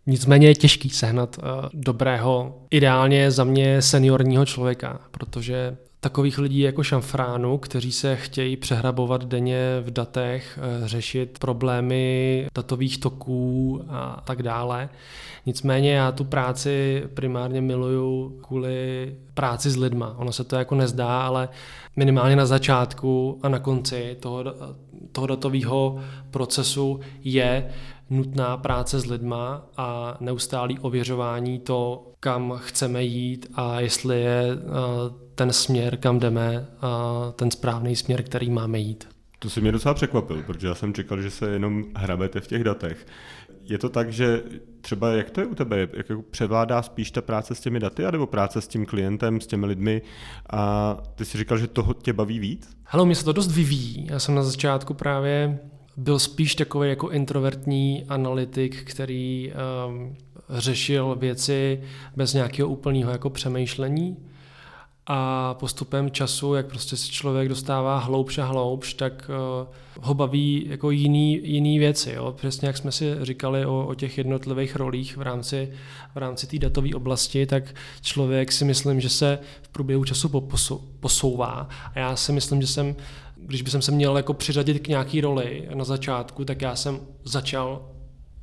nicméně 0.08 0.48
je 0.48 0.56
těžký 0.56 0.90
sehnat 0.90 1.38
uh, 1.38 1.44
dobrého, 1.74 2.62
ideálně 2.70 3.32
za 3.32 3.44
mě 3.44 3.82
seniorního 3.82 4.46
člověka, 4.46 5.00
protože 5.12 5.78
takových 6.00 6.38
lidí 6.38 6.60
jako 6.60 6.84
šamfránu, 6.84 7.58
kteří 7.58 7.92
se 7.92 8.16
chtějí 8.16 8.58
přehrabovat 8.58 9.26
denně 9.26 9.60
v 9.82 9.92
datech, 9.92 10.60
eh, 10.62 10.88
řešit 10.88 11.40
problémy 11.40 12.48
datových 12.56 12.98
toků 12.98 13.82
a 13.90 14.22
tak 14.26 14.44
dále. 14.44 14.90
Nicméně 15.46 15.94
já 15.94 16.12
tu 16.12 16.24
práci 16.24 17.04
primárně 17.14 17.62
miluju 17.62 18.40
kvůli 18.42 19.16
práci 19.34 19.70
s 19.70 19.78
lidma. 19.78 20.16
Ono 20.18 20.32
se 20.32 20.44
to 20.44 20.56
jako 20.56 20.76
nezdá, 20.76 21.22
ale 21.22 21.50
minimálně 21.96 22.36
na 22.36 22.46
začátku 22.46 23.40
a 23.44 23.50
na 23.50 23.60
konci 23.60 24.18
toho, 24.20 24.44
toho 25.12 25.28
datového 25.28 26.00
procesu 26.32 27.00
je 27.24 27.70
nutná 28.10 28.58
práce 28.58 29.00
s 29.00 29.06
lidma 29.06 29.66
a 29.78 30.18
neustálý 30.20 30.80
ověřování 30.80 31.60
to, 31.60 32.12
kam 32.20 32.54
chceme 32.58 33.04
jít 33.04 33.48
a 33.54 33.80
jestli 33.80 34.22
je 34.22 34.44
eh, 34.52 35.30
ten 35.36 35.54
směr, 35.54 35.98
kam 35.98 36.20
jdeme, 36.20 36.68
ten 37.36 37.52
správný 37.52 37.96
směr, 37.96 38.24
který 38.24 38.50
máme 38.50 38.80
jít. 38.80 39.08
To 39.40 39.50
si 39.50 39.62
mě 39.62 39.72
docela 39.72 39.94
překvapil, 39.94 40.44
protože 40.44 40.68
já 40.68 40.76
jsem 40.76 40.94
čekal, 40.94 41.22
že 41.22 41.32
se 41.32 41.50
jenom 41.50 41.84
hrabete 41.96 42.40
v 42.40 42.48
těch 42.48 42.64
datech. 42.64 43.08
Je 43.64 43.78
to 43.78 43.90
tak, 43.90 44.14
že 44.14 44.44
třeba 44.82 45.12
jak 45.12 45.30
to 45.30 45.42
je 45.42 45.48
u 45.48 45.56
tebe? 45.56 45.80
Jak 45.80 46.10
jako 46.10 46.22
převládá 46.32 46.82
spíš 46.82 47.12
ta 47.12 47.22
práce 47.22 47.56
s 47.56 47.60
těmi 47.60 47.80
daty, 47.80 48.04
nebo 48.12 48.28
práce 48.28 48.62
s 48.62 48.68
tím 48.68 48.86
klientem, 48.86 49.42
s 49.42 49.48
těmi 49.48 49.66
lidmi? 49.66 50.02
A 50.50 50.98
ty 51.16 51.26
si 51.26 51.38
říkal, 51.38 51.58
že 51.58 51.68
toho 51.68 51.94
tě 51.94 52.14
baví 52.14 52.40
víc? 52.40 52.70
Halo, 52.86 53.06
mě 53.06 53.16
se 53.16 53.26
to 53.26 53.34
dost 53.34 53.52
vyvíjí. 53.52 54.08
Já 54.12 54.20
jsem 54.20 54.36
na 54.36 54.44
začátku 54.44 54.94
právě 54.94 55.60
byl 56.00 56.20
spíš 56.20 56.56
takový 56.56 56.90
jako 56.90 57.10
introvertní 57.10 58.06
analytik, 58.10 58.84
který 58.84 59.52
um, 59.88 60.16
řešil 60.50 61.16
věci 61.20 61.82
bez 62.16 62.34
nějakého 62.34 62.70
úplného 62.70 63.12
jako 63.12 63.30
přemýšlení 63.30 64.18
a 65.12 65.54
postupem 65.54 66.12
času, 66.12 66.54
jak 66.54 66.68
prostě 66.68 66.98
si 66.98 67.12
člověk 67.12 67.50
dostává 67.50 67.98
hloubš 68.00 68.38
a 68.38 68.46
hloubš, 68.46 68.94
tak 68.94 69.32
uh, 69.62 69.68
ho 70.06 70.14
baví 70.14 70.66
jako 70.70 70.92
jiný, 70.92 71.40
jiný 71.44 71.80
věci. 71.80 72.12
Jo? 72.12 72.34
Přesně 72.38 72.68
jak 72.68 72.78
jsme 72.78 72.92
si 72.92 73.16
říkali 73.22 73.66
o, 73.66 73.86
o 73.88 73.94
těch 73.94 74.18
jednotlivých 74.18 74.76
rolích 74.76 75.18
v 75.18 75.22
rámci, 75.22 75.72
v 76.16 76.18
rámci 76.18 76.48
té 76.48 76.60
datové 76.60 76.90
oblasti, 76.96 77.46
tak 77.46 77.64
člověk 78.02 78.52
si 78.52 78.66
myslím, 78.66 79.02
že 79.02 79.10
se 79.10 79.40
v 79.62 79.70
průběhu 79.70 80.04
času 80.04 80.48
posouvá. 81.00 81.70
A 81.96 82.00
já 82.00 82.16
si 82.16 82.32
myslím, 82.32 82.62
že 82.62 82.68
jsem 82.68 82.96
Když 83.46 83.62
bych 83.62 83.84
se 83.84 83.92
měl 83.92 84.18
jako 84.18 84.34
přiřadit 84.34 84.80
k 84.80 84.88
nějaký 84.88 85.22
roli 85.22 85.70
na 85.74 85.84
začátku, 85.84 86.46
tak 86.46 86.62
já 86.62 86.76
jsem 86.76 87.00
začal 87.24 87.90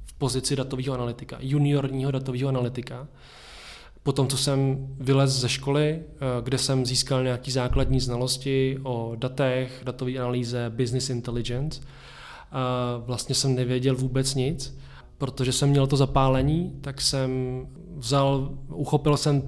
v 0.05 0.13
pozici 0.13 0.57
datového 0.57 0.95
analytika, 0.95 1.37
juniorního 1.41 2.11
datového 2.11 2.49
analytika. 2.49 3.09
Potom, 4.03 4.29
co 4.29 4.37
jsem 4.37 4.87
vylez 5.01 5.31
ze 5.31 5.49
školy, 5.49 6.01
eh, 6.01 6.19
kde 6.43 6.59
jsem 6.59 6.87
získal 6.87 7.23
nějaké 7.23 7.51
základní 7.51 8.01
znalosti 8.01 8.79
o 8.83 9.13
datech, 9.17 9.81
datové 9.85 10.13
analýze, 10.13 10.71
business 10.75 11.11
intelligence, 11.11 11.81
vlastně 13.07 13.35
jsem 13.35 13.55
nevěděl 13.55 13.97
vůbec 13.97 14.35
nic, 14.35 14.79
protože 15.19 15.53
jsem 15.53 15.69
měl 15.69 15.87
to 15.87 15.97
zapálení, 15.97 16.73
tak 16.81 17.01
jsem 17.01 17.31
vzal, 17.97 18.51
uchopil 18.69 19.17
jsem 19.17 19.43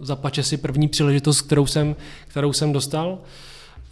za 0.00 0.16
pače 0.16 0.42
si 0.42 0.56
první 0.56 0.88
příležitost, 0.88 1.40
kterou 1.40 1.66
jsem, 1.66 1.96
kterou 2.28 2.52
jsem 2.52 2.72
dostal 2.72 3.18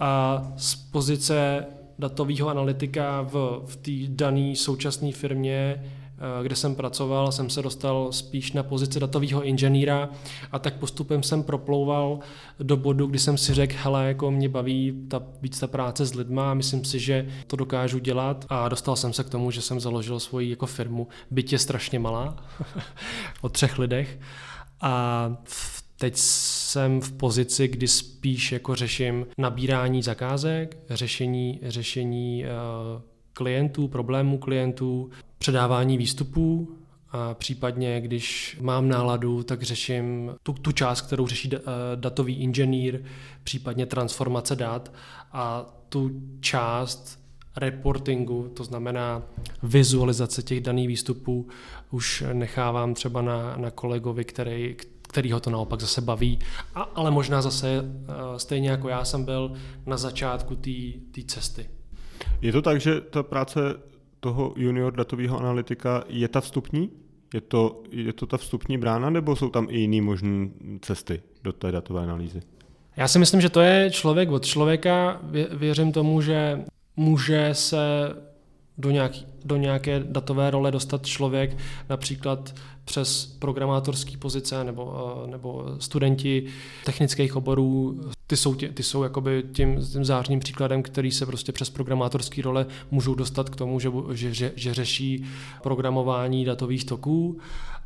a 0.00 0.42
z 0.56 0.74
pozice 0.74 1.66
datového 1.98 2.48
analytika 2.48 3.22
v, 3.22 3.62
v 3.66 3.76
té 3.76 3.92
dané 4.08 4.56
současné 4.56 5.12
firmě 5.12 5.80
Eh, 6.18 6.44
kde 6.44 6.56
jsem 6.56 6.74
pracoval, 6.74 7.32
jsem 7.32 7.50
se 7.50 7.62
dostal 7.62 8.12
spíš 8.12 8.52
na 8.52 8.62
pozici 8.62 9.00
datového 9.00 9.42
inženýra 9.42 10.08
a 10.52 10.58
tak 10.58 10.74
postupem 10.74 11.22
jsem 11.22 11.42
proplouval 11.42 12.18
do 12.58 12.76
bodu, 12.76 13.06
kdy 13.06 13.18
jsem 13.18 13.38
si 13.38 13.54
řekl, 13.54 13.74
hele, 13.78 14.08
jako 14.08 14.30
mě 14.30 14.48
baví 14.48 15.06
ta, 15.08 15.22
víc 15.42 15.60
ta 15.60 15.66
práce 15.66 16.06
s 16.06 16.14
lidma 16.14 16.50
a 16.50 16.54
myslím 16.54 16.84
si, 16.84 16.98
že 16.98 17.28
to 17.46 17.56
dokážu 17.56 17.98
dělat. 17.98 18.46
A 18.48 18.68
dostal 18.68 18.96
jsem 18.96 19.12
se 19.12 19.24
k 19.24 19.28
tomu, 19.28 19.50
že 19.50 19.62
jsem 19.62 19.80
založil 19.80 20.20
svoji 20.20 20.50
jako 20.50 20.66
firmu, 20.66 21.08
byť 21.30 21.52
je 21.52 21.58
strašně 21.58 21.98
malá, 21.98 22.36
o 23.40 23.48
třech 23.48 23.78
lidech. 23.78 24.18
A 24.80 25.36
teď 26.04 26.16
jsem 26.16 27.00
v 27.00 27.12
pozici, 27.12 27.68
kdy 27.68 27.88
spíš 27.88 28.52
jako 28.52 28.74
řeším 28.74 29.26
nabírání 29.38 30.02
zakázek, 30.02 30.78
řešení, 30.90 31.60
řešení 31.62 32.44
uh, 32.44 33.02
klientů, 33.32 33.88
problémů 33.88 34.38
klientů, 34.38 35.10
předávání 35.38 35.98
výstupů, 35.98 36.76
a 37.10 37.34
případně, 37.34 38.00
když 38.00 38.58
mám 38.60 38.88
náladu, 38.88 39.42
tak 39.42 39.62
řeším 39.62 40.34
tu, 40.42 40.52
tu 40.52 40.72
část, 40.72 41.00
kterou 41.00 41.26
řeší 41.26 41.50
eh, 41.54 41.60
datový 41.94 42.34
inženýr, 42.34 43.04
případně 43.44 43.86
transformace 43.86 44.56
dat 44.56 44.92
a 45.32 45.66
tu 45.88 46.10
část 46.40 47.18
reportingu, 47.56 48.50
to 48.54 48.64
znamená 48.64 49.22
vizualizace 49.62 50.42
těch 50.42 50.60
daných 50.60 50.88
výstupů, 50.88 51.48
už 51.90 52.24
nechávám 52.32 52.94
třeba 52.94 53.22
na, 53.22 53.56
na 53.56 53.70
kolegovi, 53.70 54.24
který, 54.24 54.76
který 55.14 55.32
ho 55.32 55.40
to 55.40 55.50
naopak 55.50 55.80
zase 55.80 56.00
baví, 56.00 56.38
a, 56.74 56.82
ale 56.82 57.10
možná 57.10 57.42
zase 57.42 57.80
uh, 57.80 58.36
stejně 58.36 58.70
jako 58.70 58.88
já 58.88 59.04
jsem 59.04 59.24
byl 59.24 59.52
na 59.86 59.96
začátku 59.96 60.56
té 60.56 61.22
cesty. 61.26 61.66
Je 62.42 62.52
to 62.52 62.62
tak, 62.62 62.80
že 62.80 63.00
ta 63.00 63.22
práce 63.22 63.60
toho 64.20 64.54
junior 64.56 64.92
datového 64.92 65.38
analytika 65.38 66.04
je 66.08 66.28
ta 66.28 66.40
vstupní? 66.40 66.90
Je 67.34 67.40
to, 67.40 67.82
je 67.90 68.12
to 68.12 68.26
ta 68.26 68.36
vstupní 68.36 68.78
brána, 68.78 69.10
nebo 69.10 69.36
jsou 69.36 69.48
tam 69.48 69.66
i 69.70 69.78
jiné 69.78 70.02
možné 70.02 70.48
cesty 70.80 71.22
do 71.44 71.52
té 71.52 71.72
datové 71.72 72.02
analýzy? 72.02 72.42
Já 72.96 73.08
si 73.08 73.18
myslím, 73.18 73.40
že 73.40 73.48
to 73.48 73.60
je 73.60 73.90
člověk 73.90 74.30
od 74.30 74.44
člověka. 74.44 75.20
Věřím 75.52 75.92
tomu, 75.92 76.20
že 76.20 76.64
může 76.96 77.50
se 77.52 78.08
do, 78.78 78.90
nějaký, 78.90 79.26
do 79.44 79.56
nějaké 79.56 80.04
datové 80.06 80.50
role 80.50 80.70
dostat 80.70 81.06
člověk 81.06 81.56
například 81.88 82.54
přes 82.84 83.26
programátorské 83.38 84.16
pozice 84.16 84.64
nebo, 84.64 85.14
eh, 85.24 85.30
nebo 85.30 85.66
studenti 85.78 86.46
technických 86.84 87.36
oborů. 87.36 88.00
Ty 88.26 88.36
jsou, 88.36 88.54
tě, 88.54 88.68
ty 88.68 88.82
jsou 88.82 89.02
jakoby 89.02 89.44
tím, 89.52 89.80
tím 89.92 90.04
zářným 90.04 90.40
příkladem, 90.40 90.82
který 90.82 91.10
se 91.10 91.26
prostě 91.26 91.52
přes 91.52 91.70
programátorské 91.70 92.42
role 92.42 92.66
můžou 92.90 93.14
dostat 93.14 93.50
k 93.50 93.56
tomu, 93.56 93.80
že, 93.80 93.90
že, 94.12 94.34
že, 94.34 94.52
že 94.56 94.74
řeší 94.74 95.24
programování 95.62 96.44
datových 96.44 96.84
toků. 96.84 97.38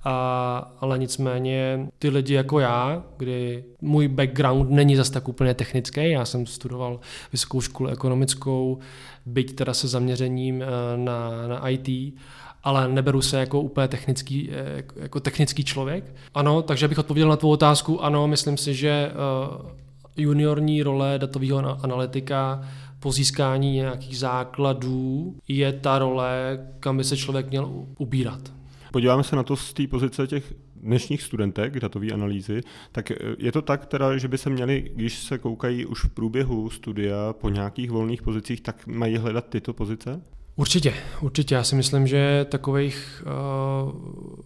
A, 0.04 0.72
ale 0.80 0.98
nicméně 0.98 1.88
ty 1.98 2.08
lidi 2.08 2.34
jako 2.34 2.60
já, 2.60 3.02
kdy 3.16 3.64
můj 3.80 4.08
background 4.08 4.70
není 4.70 4.96
zas 4.96 5.10
tak 5.10 5.28
úplně 5.28 5.54
technický, 5.54 6.10
já 6.10 6.24
jsem 6.24 6.46
studoval 6.46 7.00
vysokou 7.32 7.60
školu 7.60 7.88
ekonomickou, 7.88 8.78
byť 9.26 9.54
teda 9.54 9.74
se 9.74 9.88
zaměřením 9.88 10.62
eh, 10.62 10.66
na, 10.96 11.48
na 11.48 11.68
IT, 11.68 12.14
ale 12.62 12.88
neberu 12.88 13.22
se 13.22 13.40
jako 13.40 13.60
úplně 13.60 13.88
technický, 13.88 14.50
eh, 14.52 14.84
jako 14.96 15.20
technický 15.20 15.64
člověk. 15.64 16.14
Ano, 16.34 16.62
takže 16.62 16.88
bych 16.88 16.98
odpověděl 16.98 17.28
na 17.28 17.36
tvou 17.36 17.50
otázku. 17.50 18.04
Ano, 18.04 18.28
myslím 18.28 18.56
si, 18.56 18.74
že 18.74 18.90
eh, 18.90 19.78
juniorní 20.16 20.82
role 20.82 21.18
datového 21.18 21.84
analytika 21.84 22.62
po 23.00 23.12
získání 23.12 23.72
nějakých 23.72 24.18
základů 24.18 25.34
je 25.48 25.72
ta 25.72 25.98
role, 25.98 26.58
kam 26.80 26.96
by 26.96 27.04
se 27.04 27.16
člověk 27.16 27.50
měl 27.50 27.70
ubírat. 27.98 28.57
Podíváme 28.92 29.24
se 29.24 29.36
na 29.36 29.42
to 29.42 29.56
z 29.56 29.72
té 29.72 29.86
pozice 29.86 30.26
těch 30.26 30.54
dnešních 30.76 31.22
studentek 31.22 31.80
datové 31.80 32.06
analýzy, 32.10 32.60
tak 32.92 33.12
je 33.38 33.52
to 33.52 33.62
tak 33.62 33.86
teda, 33.86 34.18
že 34.18 34.28
by 34.28 34.38
se 34.38 34.50
měli, 34.50 34.90
když 34.94 35.18
se 35.18 35.38
koukají 35.38 35.86
už 35.86 36.04
v 36.04 36.08
průběhu 36.08 36.70
studia 36.70 37.32
po 37.32 37.48
nějakých 37.48 37.90
volných 37.90 38.22
pozicích, 38.22 38.60
tak 38.60 38.86
mají 38.86 39.16
hledat 39.16 39.48
tyto 39.48 39.72
pozice? 39.72 40.20
Určitě, 40.56 40.94
určitě. 41.20 41.54
Já 41.54 41.64
si 41.64 41.74
myslím, 41.74 42.06
že 42.06 42.46
takových 42.48 43.24
uh, 43.26 43.92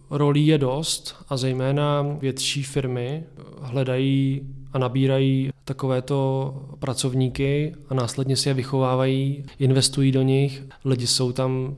rolí 0.09 0.47
je 0.47 0.57
dost 0.57 1.15
a 1.29 1.37
zejména 1.37 2.01
větší 2.19 2.63
firmy 2.63 3.23
hledají 3.61 4.41
a 4.73 4.77
nabírají 4.77 5.49
takovéto 5.63 6.53
pracovníky 6.79 7.75
a 7.89 7.93
následně 7.93 8.35
si 8.35 8.49
je 8.49 8.53
vychovávají, 8.53 9.45
investují 9.59 10.11
do 10.11 10.21
nich. 10.21 10.63
Lidi 10.85 11.07
jsou 11.07 11.31
tam 11.31 11.75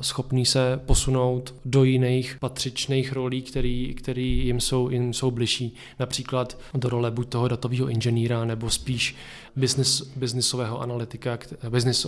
schopní 0.00 0.46
se 0.46 0.80
posunout 0.86 1.54
do 1.64 1.84
jiných 1.84 2.36
patřičných 2.40 3.12
rolí, 3.12 3.42
který, 3.42 3.94
který 3.94 4.46
jim, 4.46 4.60
jsou, 4.60 4.90
jim 4.90 5.12
jsou 5.12 5.30
bližší. 5.30 5.74
Například 5.98 6.58
do 6.74 6.88
role 6.88 7.10
buď 7.10 7.28
toho 7.28 7.48
datového 7.48 7.88
inženýra, 7.88 8.44
nebo 8.44 8.70
spíš 8.70 9.16
business, 9.56 10.02
businessového 10.16 10.80
analytika, 10.80 11.38
business, 11.68 12.06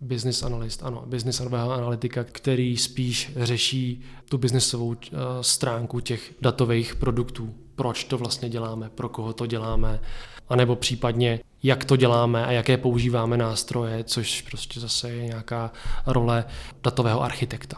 business 0.00 0.42
analyst, 0.42 0.82
ano, 0.82 1.02
business 1.06 1.40
analytika, 1.40 2.24
který 2.24 2.76
spíš 2.76 3.32
řeší 3.36 4.02
tu 4.28 4.38
businessovou 4.38 4.88
uh, 4.88 4.96
stránku 5.40 6.00
těch 6.00 6.34
datových 6.40 6.96
produktů. 6.96 7.54
Proč 7.74 8.04
to 8.04 8.18
vlastně 8.18 8.48
děláme, 8.48 8.90
pro 8.94 9.08
koho 9.08 9.32
to 9.32 9.46
děláme, 9.46 10.00
anebo 10.48 10.76
případně 10.76 11.40
jak 11.62 11.84
to 11.84 11.96
děláme 11.96 12.46
a 12.46 12.52
jaké 12.52 12.76
používáme 12.76 13.36
nástroje, 13.36 14.04
což 14.04 14.42
prostě 14.42 14.80
zase 14.80 15.10
je 15.10 15.24
nějaká 15.24 15.72
role 16.06 16.44
datového 16.82 17.22
architekta. 17.22 17.76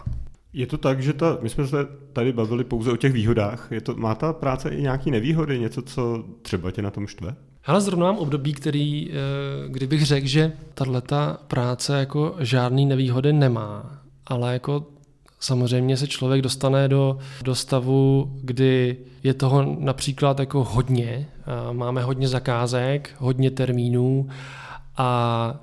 Je 0.53 0.67
to 0.67 0.79
tak, 0.79 1.03
že 1.03 1.13
ta, 1.13 1.39
my 1.41 1.49
jsme 1.49 1.67
se 1.67 1.77
tady 2.13 2.33
bavili 2.33 2.65
pouze 2.65 2.93
o 2.93 2.97
těch 2.97 3.13
výhodách. 3.13 3.69
Je 3.71 3.81
to, 3.81 3.95
má 3.95 4.15
ta 4.15 4.33
práce 4.33 4.69
i 4.69 4.83
nějaké 4.83 5.11
nevýhody, 5.11 5.59
něco, 5.59 5.83
co 5.83 6.25
třeba 6.43 6.71
tě 6.71 6.83
na 6.83 6.91
tom 6.91 7.07
štve? 7.07 7.35
Ale 7.65 7.81
zrovna 7.81 8.07
mám 8.07 8.19
období, 8.19 8.53
který, 8.53 9.11
eh, 9.11 9.15
kdybych 9.69 10.07
řekl, 10.07 10.27
že 10.27 10.53
tato 10.75 10.93
práce 11.47 11.99
jako 11.99 12.37
žádný 12.39 12.87
nevýhody 12.87 13.33
nemá, 13.33 14.03
ale 14.27 14.53
jako 14.53 14.87
samozřejmě 15.41 15.97
se 15.97 16.07
člověk 16.07 16.43
dostane 16.43 16.89
do, 16.89 17.19
do 17.43 17.55
stavu, 17.55 18.33
kdy 18.43 18.97
je 19.23 19.35
toho 19.35 19.77
například 19.79 20.41
jako 20.41 20.65
hodně, 20.65 21.29
máme 21.73 22.03
hodně 22.03 22.29
zakázek, 22.29 23.11
hodně 23.19 23.51
termínů 23.51 24.29
a 24.97 25.61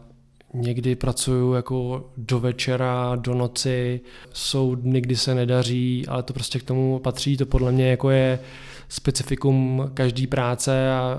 někdy 0.54 0.96
pracuju 0.96 1.54
jako 1.54 2.06
do 2.18 2.40
večera, 2.40 3.16
do 3.16 3.34
noci, 3.34 4.02
jsou 4.34 4.76
dny, 4.76 5.02
kdy 5.02 5.16
se 5.16 5.36
nedaří, 5.36 6.06
ale 6.08 6.24
to 6.24 6.34
prostě 6.34 6.60
k 6.60 6.64
tomu 6.64 7.00
patří, 7.00 7.38
to 7.38 7.46
podle 7.46 7.72
mě 7.72 7.90
jako 7.90 8.10
je 8.10 8.40
specifikum 8.90 9.90
každé 9.94 10.28
práce 10.28 10.92
a 10.92 11.18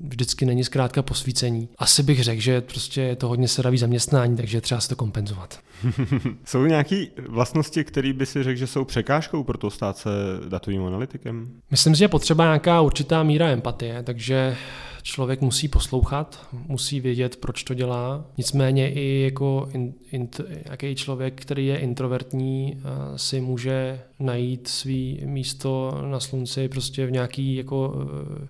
vždycky 0.00 0.46
není 0.46 0.64
zkrátka 0.64 1.02
posvícení. 1.02 1.68
Asi 1.78 2.02
bych 2.02 2.22
řekl, 2.24 2.40
že 2.40 2.60
prostě 2.60 3.00
je 3.00 3.16
to 3.16 3.28
hodně 3.28 3.48
sedavý 3.48 3.78
zaměstnání, 3.78 4.36
takže 4.36 4.60
třeba 4.60 4.80
se 4.80 4.88
to 4.88 4.96
kompenzovat. 4.96 5.58
jsou 6.44 6.64
nějaké 6.64 7.06
vlastnosti, 7.28 7.84
které 7.84 8.12
by 8.12 8.26
si 8.26 8.42
řekl, 8.42 8.58
že 8.58 8.66
jsou 8.66 8.84
překážkou 8.84 9.44
pro 9.44 9.58
to 9.58 9.70
stát 9.70 9.98
se 9.98 10.10
datovým 10.48 10.84
analytikem? 10.84 11.48
Myslím 11.70 11.94
si, 11.94 11.98
že 11.98 12.04
je 12.04 12.08
potřeba 12.08 12.44
nějaká 12.44 12.80
určitá 12.80 13.22
míra 13.22 13.48
empatie, 13.48 14.02
takže 14.02 14.56
člověk 15.02 15.40
musí 15.40 15.68
poslouchat, 15.68 16.46
musí 16.52 17.00
vědět, 17.00 17.36
proč 17.36 17.62
to 17.64 17.74
dělá. 17.74 18.24
Nicméně 18.38 18.92
i 18.92 19.20
jako 19.20 19.68
in, 19.72 19.94
in, 20.12 20.28
jaký 20.64 20.94
člověk, 20.94 21.40
který 21.40 21.66
je 21.66 21.78
introvertní, 21.78 22.76
eh, 22.76 23.18
si 23.18 23.40
může 23.40 24.00
najít 24.18 24.68
svý 24.68 25.20
místo 25.24 26.02
na 26.10 26.20
slunci 26.20 26.68
prostě 26.68 27.06
v 27.06 27.10
nějaký 27.10 27.56
jako 27.56 27.94
eh, 28.42 28.48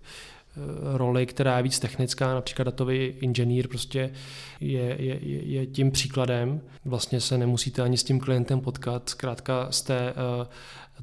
roli, 0.95 1.27
která 1.27 1.57
je 1.57 1.63
víc 1.63 1.79
technická, 1.79 2.35
například 2.35 2.65
datový 2.65 2.97
inženýr 3.05 3.69
prostě 3.69 4.13
je, 4.61 4.97
je, 5.03 5.19
je 5.47 5.67
tím 5.67 5.91
příkladem. 5.91 6.61
Vlastně 6.85 7.21
se 7.21 7.39
nemusíte 7.39 7.83
ani 7.83 7.97
s 7.97 8.05
tím 8.05 8.21
klientem 8.21 8.61
potkat, 8.61 9.09
zkrátka 9.09 9.67
jste 9.71 10.13
uh, 10.13 10.47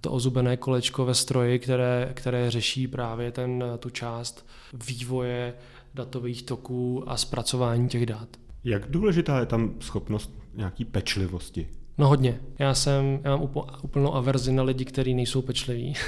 to 0.01 0.11
ozubené 0.11 0.57
kolečko 0.57 1.05
ve 1.05 1.13
stroji, 1.13 1.59
které, 1.59 2.11
které 2.13 2.51
řeší 2.51 2.87
právě 2.87 3.31
ten, 3.31 3.63
tu 3.79 3.89
část 3.89 4.45
vývoje 4.87 5.53
datových 5.93 6.43
toků 6.43 7.03
a 7.07 7.17
zpracování 7.17 7.89
těch 7.89 8.05
dat. 8.05 8.27
Jak 8.63 8.91
důležitá 8.91 9.39
je 9.39 9.45
tam 9.45 9.75
schopnost 9.79 10.31
nějaký 10.53 10.85
pečlivosti? 10.85 11.67
No 11.97 12.07
hodně. 12.07 12.39
Já 12.59 12.73
jsem, 12.73 13.19
já 13.23 13.35
mám 13.35 13.49
úplnou 13.81 14.13
averzi 14.13 14.51
na 14.51 14.63
lidi, 14.63 14.85
kteří 14.85 15.13
nejsou 15.13 15.41
pečliví. 15.41 15.93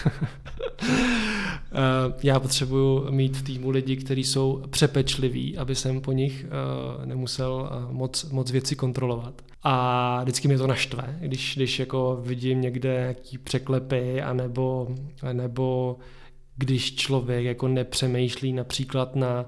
Eh, 1.72 2.14
já 2.24 2.40
potřebuju 2.40 3.12
mít 3.12 3.38
v 3.38 3.44
týmu 3.44 3.70
lidi, 3.70 3.96
kteří 3.96 4.24
jsou 4.24 4.64
přepečliví, 4.70 5.58
aby 5.58 5.76
jsem 5.76 6.02
po 6.02 6.12
nich 6.12 6.46
eh, 6.46 7.06
nemusel 7.06 7.70
eh, 7.72 7.94
moc, 7.94 8.32
moc 8.32 8.52
věci 8.52 8.76
kontrolovat. 8.76 9.42
A 9.64 10.20
vždycky 10.24 10.48
mě 10.48 10.58
to 10.58 10.68
naštve, 10.68 11.18
když, 11.22 11.56
když 11.56 11.80
jako 11.80 12.20
vidím 12.22 12.62
někde 12.62 12.90
nějaký 12.90 13.38
překlepy, 13.38 14.22
anebo, 14.22 14.88
nebo 15.32 15.98
když 16.58 16.96
člověk 16.96 17.46
jako 17.46 17.68
nepřemýšlí 17.68 18.54
například 18.54 19.16
na, 19.16 19.46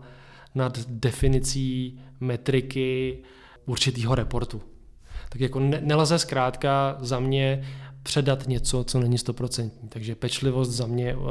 nad 0.56 0.80
definicí 0.88 1.99
metriky 2.19 3.17
určitého 3.65 4.15
reportu. 4.15 4.62
Tak 5.32 5.41
jako 5.41 5.60
ne, 5.60 5.82
nelze 5.84 6.20
zkrátka 6.20 6.98
za 7.00 7.20
mě 7.20 7.63
předat 8.04 8.48
něco, 8.48 8.84
co 8.84 9.00
není 9.00 9.17
stoprocentní. 9.17 9.89
Takže 9.89 10.15
pečlivost 10.15 10.72
za 10.72 10.88
mě 10.88 11.15
uh, 11.15 11.24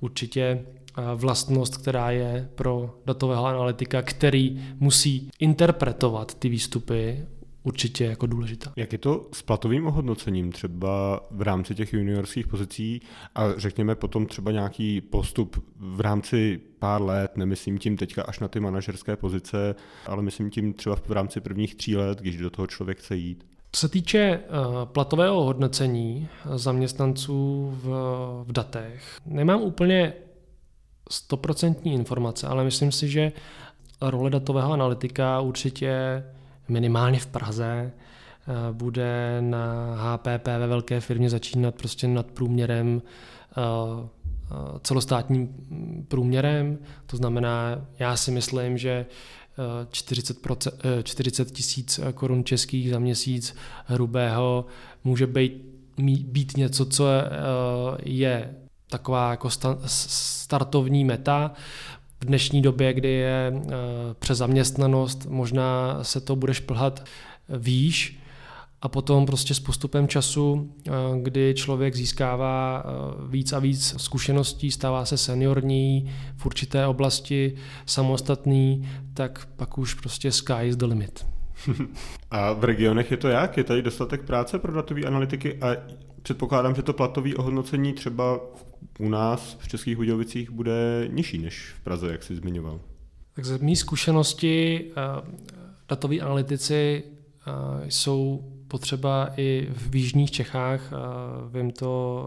určitě 0.00 0.64
uh, 0.98 1.04
vlastnost, 1.20 1.76
která 1.76 2.10
je 2.10 2.48
pro 2.54 2.98
datového 3.06 3.46
analytika, 3.46 4.02
který 4.02 4.64
musí 4.80 5.30
interpretovat 5.38 6.34
ty 6.34 6.48
výstupy 6.48 7.26
určitě 7.64 8.04
jako 8.04 8.26
důležitá. 8.26 8.72
Jak 8.76 8.92
je 8.92 8.98
to 8.98 9.28
s 9.32 9.42
platovým 9.42 9.86
ohodnocením 9.86 10.52
třeba 10.52 11.20
v 11.30 11.42
rámci 11.42 11.74
těch 11.74 11.92
juniorských 11.92 12.46
pozicí 12.46 13.00
a 13.34 13.42
řekněme 13.56 13.94
potom 13.94 14.26
třeba 14.26 14.50
nějaký 14.50 15.00
postup 15.00 15.64
v 15.76 16.00
rámci 16.00 16.60
pár 16.78 17.02
let, 17.02 17.36
nemyslím 17.36 17.78
tím 17.78 17.96
teďka 17.96 18.22
až 18.22 18.40
na 18.40 18.48
ty 18.48 18.60
manažerské 18.60 19.16
pozice, 19.16 19.74
ale 20.06 20.22
myslím 20.22 20.50
tím 20.50 20.72
třeba 20.72 20.96
v 20.96 21.10
rámci 21.10 21.40
prvních 21.40 21.74
tří 21.74 21.96
let, 21.96 22.18
když 22.18 22.36
do 22.36 22.50
toho 22.50 22.66
člověk 22.66 22.98
chce 22.98 23.16
jít? 23.16 23.44
Co 23.72 23.80
se 23.80 23.88
týče 23.88 24.18
eh, 24.18 24.40
platového 24.84 25.44
hodnocení 25.44 26.28
zaměstnanců 26.54 27.70
v, 27.82 27.88
v 28.44 28.52
datech, 28.52 29.16
nemám 29.26 29.62
úplně 29.62 30.12
stoprocentní 31.10 31.94
informace, 31.94 32.46
ale 32.46 32.64
myslím 32.64 32.92
si, 32.92 33.08
že 33.08 33.32
role 34.00 34.30
datového 34.30 34.72
analytika 34.72 35.40
určitě 35.40 36.24
minimálně 36.68 37.18
v 37.18 37.26
Praze 37.26 37.92
eh, 37.92 38.72
bude 38.72 39.36
na 39.40 39.94
HPP 39.96 40.46
ve 40.46 40.66
velké 40.66 41.00
firmě 41.00 41.30
začínat 41.30 41.74
prostě 41.74 42.08
nad 42.08 42.26
průměrem 42.26 43.02
eh, 43.50 43.60
celostátním 44.82 45.54
průměrem. 46.08 46.78
To 47.06 47.16
znamená, 47.16 47.86
já 47.98 48.16
si 48.16 48.30
myslím, 48.30 48.78
že 48.78 49.06
40, 49.90 50.36
40 51.02 51.50
tisíc 51.50 52.00
korun 52.14 52.44
českých 52.44 52.90
za 52.90 52.98
měsíc 52.98 53.56
hrubého 53.86 54.66
může 55.04 55.26
být, 55.26 55.52
být 56.24 56.56
něco, 56.56 56.86
co 56.86 57.06
je 58.02 58.54
taková 58.88 59.30
jako 59.30 59.48
startovní 59.86 61.04
meta. 61.04 61.52
V 62.24 62.26
dnešní 62.26 62.62
době, 62.62 62.92
kdy 62.92 63.08
je 63.08 63.52
přes 64.18 64.38
zaměstnanost, 64.38 65.26
možná 65.30 65.98
se 66.04 66.20
to 66.20 66.36
bude 66.36 66.54
šplhat 66.54 67.04
výš, 67.48 68.18
a 68.82 68.88
potom 68.88 69.26
prostě 69.26 69.54
s 69.54 69.60
postupem 69.60 70.08
času, 70.08 70.72
eh, 70.86 70.90
kdy 71.22 71.54
člověk 71.56 71.94
získává 71.94 72.84
eh, 72.84 72.90
víc 73.28 73.52
a 73.52 73.58
víc 73.58 73.94
zkušeností, 73.96 74.70
stává 74.70 75.04
se 75.04 75.16
seniorní 75.16 76.10
v 76.36 76.46
určité 76.46 76.86
oblasti, 76.86 77.54
samostatný, 77.86 78.88
tak 79.14 79.48
pak 79.56 79.78
už 79.78 79.94
prostě 79.94 80.32
sky 80.32 80.62
is 80.62 80.76
the 80.76 80.84
limit. 80.84 81.26
A 82.30 82.52
v 82.52 82.64
regionech 82.64 83.10
je 83.10 83.16
to 83.16 83.28
jak? 83.28 83.56
Je 83.56 83.64
tady 83.64 83.82
dostatek 83.82 84.22
práce 84.22 84.58
pro 84.58 84.72
datové 84.72 85.02
analytiky 85.02 85.58
a 85.60 85.76
předpokládám, 86.24 86.74
že 86.74 86.82
to 86.82 86.92
platové 86.92 87.34
ohodnocení 87.34 87.92
třeba 87.92 88.40
u 88.98 89.08
nás 89.08 89.56
v 89.60 89.68
Českých 89.68 89.96
Budějovicích 89.96 90.50
bude 90.50 91.08
nižší 91.12 91.38
než 91.38 91.74
v 91.78 91.80
Praze, 91.80 92.12
jak 92.12 92.22
jsi 92.22 92.36
zmiňoval. 92.36 92.80
Tak 93.34 93.44
ze 93.44 93.58
mý 93.58 93.76
zkušenosti 93.76 94.84
eh, 94.90 95.42
datoví 95.88 96.20
analytici 96.20 97.02
jsou 97.88 98.44
potřeba 98.68 99.30
i 99.36 99.68
v 99.72 99.96
jižních 99.96 100.30
Čechách. 100.30 100.92
Vím 101.52 101.70
to 101.70 102.26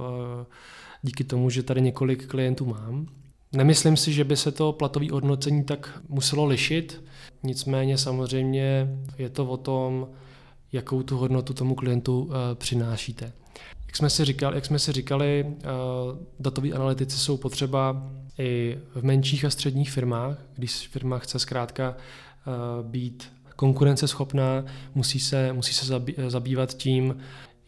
díky 1.02 1.24
tomu, 1.24 1.50
že 1.50 1.64
tady 1.64 1.82
několik 1.82 2.28
klientů 2.28 2.66
mám. 2.66 3.08
Nemyslím 3.56 3.98
si, 3.98 4.14
že 4.14 4.24
by 4.24 4.38
se 4.38 4.52
to 4.52 4.72
platové 4.72 5.12
hodnocení 5.12 5.64
tak 5.64 6.02
muselo 6.10 6.46
lišit, 6.46 7.04
nicméně 7.44 7.98
samozřejmě 7.98 8.98
je 9.18 9.30
to 9.30 9.46
o 9.46 9.58
tom, 9.58 10.08
jakou 10.72 11.04
tu 11.04 11.18
hodnotu 11.18 11.54
tomu 11.54 11.76
klientu 11.76 12.30
přinášíte. 12.54 13.34
Jak 13.88 13.96
jsme 13.96 14.10
si 14.10 14.26
říkali, 14.26 14.56
jak 14.56 14.66
jsme 14.66 14.80
si 14.80 14.92
říkali 14.92 15.46
datoví 16.40 16.74
analytici 16.74 17.18
jsou 17.18 17.38
potřeba 17.38 18.12
i 18.38 18.78
v 18.96 19.04
menších 19.04 19.46
a 19.46 19.50
středních 19.50 19.92
firmách, 19.92 20.38
když 20.56 20.88
firma 20.88 21.20
chce 21.20 21.40
zkrátka 21.40 21.96
být 22.82 23.32
konkurenceschopná, 23.56 24.66
musí 24.96 25.20
se, 25.20 25.54
musí 25.54 25.74
se 25.74 26.02
zabývat 26.28 26.74
tím, 26.74 27.18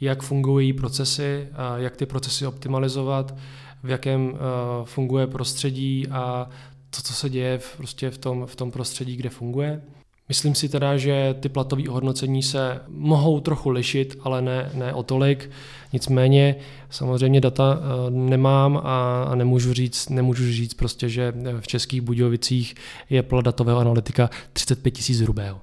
jak 0.02 0.24
fungují 0.24 0.74
procesy, 0.74 1.48
a 1.54 1.78
jak 1.78 1.98
ty 1.98 2.06
procesy 2.06 2.46
optimalizovat, 2.48 3.36
v 3.84 3.90
jakém 3.90 4.38
funguje 4.84 5.28
prostředí 5.28 6.08
a 6.08 6.50
to, 6.90 7.02
co 7.02 7.14
se 7.14 7.30
děje 7.30 7.58
v, 7.58 7.78
prostě 7.78 8.10
v, 8.10 8.18
tom, 8.18 8.46
v 8.46 8.56
tom 8.56 8.72
prostředí, 8.72 9.16
kde 9.16 9.30
funguje. 9.30 9.82
Myslím 10.30 10.56
si 10.56 10.70
teda, 10.70 10.98
že 10.98 11.36
ty 11.40 11.50
platové 11.50 11.84
ohodnocení 11.90 12.44
se 12.44 12.80
mohou 12.88 13.40
trochu 13.40 13.70
lišit, 13.70 14.18
ale 14.24 14.42
ne, 14.42 14.72
ne 14.74 14.94
o 14.94 15.04
tolik. 15.04 15.50
Nicméně 15.94 16.56
samozřejmě 16.90 17.42
data 17.42 17.80
uh, 17.80 18.10
nemám 18.10 18.78
a, 18.78 19.24
a 19.24 19.36
nemůžu 19.36 19.74
říct, 19.74 20.10
nemůžu 20.10 20.44
říct 20.52 20.74
prostě, 20.74 21.10
že 21.10 21.34
v 21.60 21.68
Českých 21.68 22.02
Budějovicích 22.02 22.76
je 23.10 23.24
plat 23.24 23.46
datového 23.46 23.80
analytika 23.80 24.30
35 24.54 24.92
tisíc 24.92 25.22
hrubého. 25.22 25.62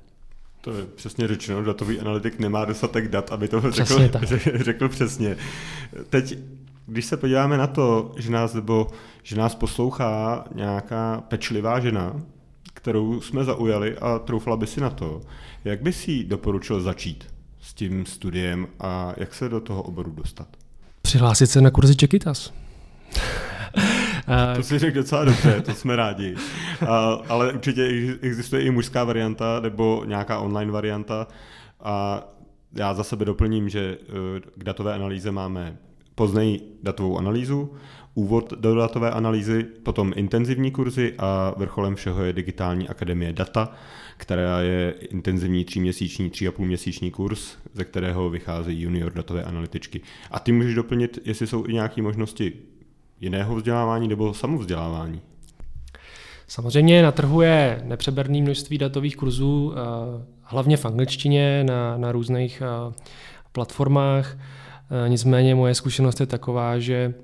To 0.60 0.72
je 0.72 0.84
přesně 0.94 1.28
řečeno, 1.28 1.64
datový 1.64 2.00
analytik 2.00 2.38
nemá 2.38 2.64
dostatek 2.64 3.08
dat, 3.08 3.32
aby 3.32 3.48
to 3.48 3.70
řekl, 3.70 4.00
řekl 4.54 4.88
přesně. 4.88 5.36
Teď, 6.10 6.38
když 6.86 7.04
se 7.04 7.16
podíváme 7.16 7.58
na 7.58 7.66
to, 7.66 8.14
že 8.16 8.30
nás, 8.30 8.54
nebo, 8.54 8.86
že 9.22 9.36
nás 9.36 9.54
poslouchá 9.54 10.44
nějaká 10.54 11.20
pečlivá 11.28 11.80
žena, 11.80 12.22
kterou 12.86 13.20
jsme 13.20 13.44
zaujali 13.44 13.98
a 13.98 14.18
troufla 14.18 14.56
by 14.56 14.66
si 14.66 14.80
na 14.80 14.90
to, 14.90 15.20
jak 15.64 15.82
by 15.82 15.92
si 15.92 16.24
doporučil 16.24 16.80
začít 16.80 17.24
s 17.60 17.74
tím 17.74 18.06
studiem 18.06 18.66
a 18.80 19.12
jak 19.16 19.34
se 19.34 19.48
do 19.48 19.60
toho 19.60 19.82
oboru 19.82 20.10
dostat? 20.10 20.48
Přihlásit 21.02 21.46
se 21.46 21.60
na 21.60 21.70
kurzy 21.70 21.96
Čekitas. 21.96 22.52
to 24.56 24.62
si 24.62 24.78
řekl 24.78 24.96
docela 24.96 25.24
dobře, 25.24 25.60
to 25.60 25.74
jsme 25.74 25.96
rádi. 25.96 26.34
A, 26.88 27.18
ale 27.28 27.52
určitě 27.52 28.16
existuje 28.20 28.62
i 28.62 28.70
mužská 28.70 29.04
varianta 29.04 29.60
nebo 29.60 30.04
nějaká 30.06 30.38
online 30.38 30.72
varianta. 30.72 31.26
A 31.80 32.24
já 32.72 32.94
za 32.94 33.04
sebe 33.04 33.24
doplním, 33.24 33.68
že 33.68 33.98
eh, 34.00 34.40
k 34.56 34.64
datové 34.64 34.94
analýze 34.94 35.32
máme 35.32 35.76
poznej 36.14 36.60
datovou 36.82 37.18
analýzu, 37.18 37.72
úvod 38.16 38.52
do 38.52 38.74
datové 38.74 39.10
analýzy, 39.10 39.64
potom 39.82 40.12
intenzivní 40.16 40.70
kurzy 40.70 41.14
a 41.18 41.54
vrcholem 41.56 41.94
všeho 41.94 42.24
je 42.24 42.32
digitální 42.32 42.88
akademie 42.88 43.32
data, 43.32 43.72
která 44.16 44.60
je 44.60 44.94
intenzivní 45.10 45.64
tříměsíční, 45.64 46.30
tři 46.30 46.48
a 46.48 46.52
půl 46.52 46.66
měsíční 46.66 47.10
kurz, 47.10 47.56
ze 47.72 47.84
kterého 47.84 48.30
vychází 48.30 48.80
junior 48.80 49.12
datové 49.12 49.42
analytičky. 49.42 50.00
A 50.30 50.40
ty 50.40 50.52
můžeš 50.52 50.74
doplnit, 50.74 51.18
jestli 51.24 51.46
jsou 51.46 51.66
i 51.66 51.72
nějaké 51.72 52.02
možnosti 52.02 52.52
jiného 53.20 53.56
vzdělávání 53.56 54.08
nebo 54.08 54.34
samovzdělávání? 54.34 55.20
Samozřejmě 56.48 57.02
na 57.02 57.12
trhu 57.12 57.40
je 57.42 57.82
nepřeberné 57.84 58.42
množství 58.42 58.78
datových 58.78 59.16
kurzů, 59.16 59.74
eh, 59.76 59.80
hlavně 60.42 60.76
v 60.76 60.84
angličtině 60.84 61.64
na, 61.64 61.96
na 61.96 62.12
různých 62.12 62.62
eh, 62.62 62.92
platformách. 63.52 64.38
Eh, 65.04 65.08
nicméně 65.08 65.54
moje 65.54 65.74
zkušenost 65.74 66.20
je 66.20 66.26
taková, 66.26 66.78
že 66.78 67.14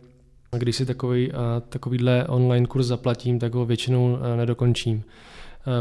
když 0.59 0.77
si 0.77 0.87
takový, 0.87 1.33
takovýhle 1.69 2.27
online 2.29 2.67
kurz 2.67 2.87
zaplatím, 2.87 3.39
tak 3.39 3.55
ho 3.55 3.67
většinou 3.67 4.19
nedokončím. 4.37 5.05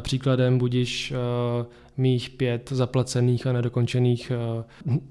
Příkladem 0.02 0.58
budíš 0.58 1.14
mých 1.98 2.30
pět 2.30 2.70
zaplacených 2.72 3.48
a 3.48 3.54
nedokončených 3.54 4.32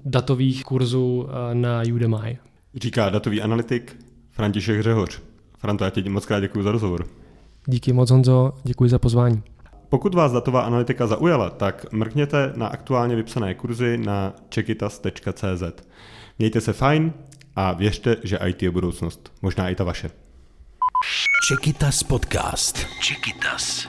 datových 0.05 0.63
kurzů 0.63 1.27
na 1.53 1.81
Udemy. 1.93 2.37
Říká 2.75 3.09
datový 3.09 3.41
analytik 3.41 3.97
František 4.31 4.81
Řehoř. 4.81 5.21
Franto, 5.57 5.83
já 5.83 5.89
ti 5.89 6.09
moc 6.09 6.25
krát 6.25 6.39
děkuji 6.39 6.63
za 6.63 6.71
rozhovor. 6.71 7.07
Díky 7.65 7.93
moc, 7.93 8.11
Honzo, 8.11 8.51
děkuji 8.63 8.89
za 8.89 8.99
pozvání. 8.99 9.43
Pokud 9.89 10.13
vás 10.15 10.31
datová 10.31 10.61
analytika 10.61 11.07
zaujala, 11.07 11.49
tak 11.49 11.85
mrkněte 11.91 12.53
na 12.55 12.67
aktuálně 12.67 13.15
vypsané 13.15 13.53
kurzy 13.53 13.97
na 13.97 14.33
čekitas.cz. 14.49 15.63
Mějte 16.39 16.61
se 16.61 16.73
fajn 16.73 17.13
a 17.55 17.73
věřte, 17.73 18.15
že 18.23 18.39
IT 18.47 18.63
je 18.63 18.71
budoucnost. 18.71 19.33
Možná 19.41 19.69
i 19.69 19.75
ta 19.75 19.83
vaše. 19.83 20.09
Čekitas 21.47 22.03
podcast. 22.03 22.87
Čekitas. 23.01 23.87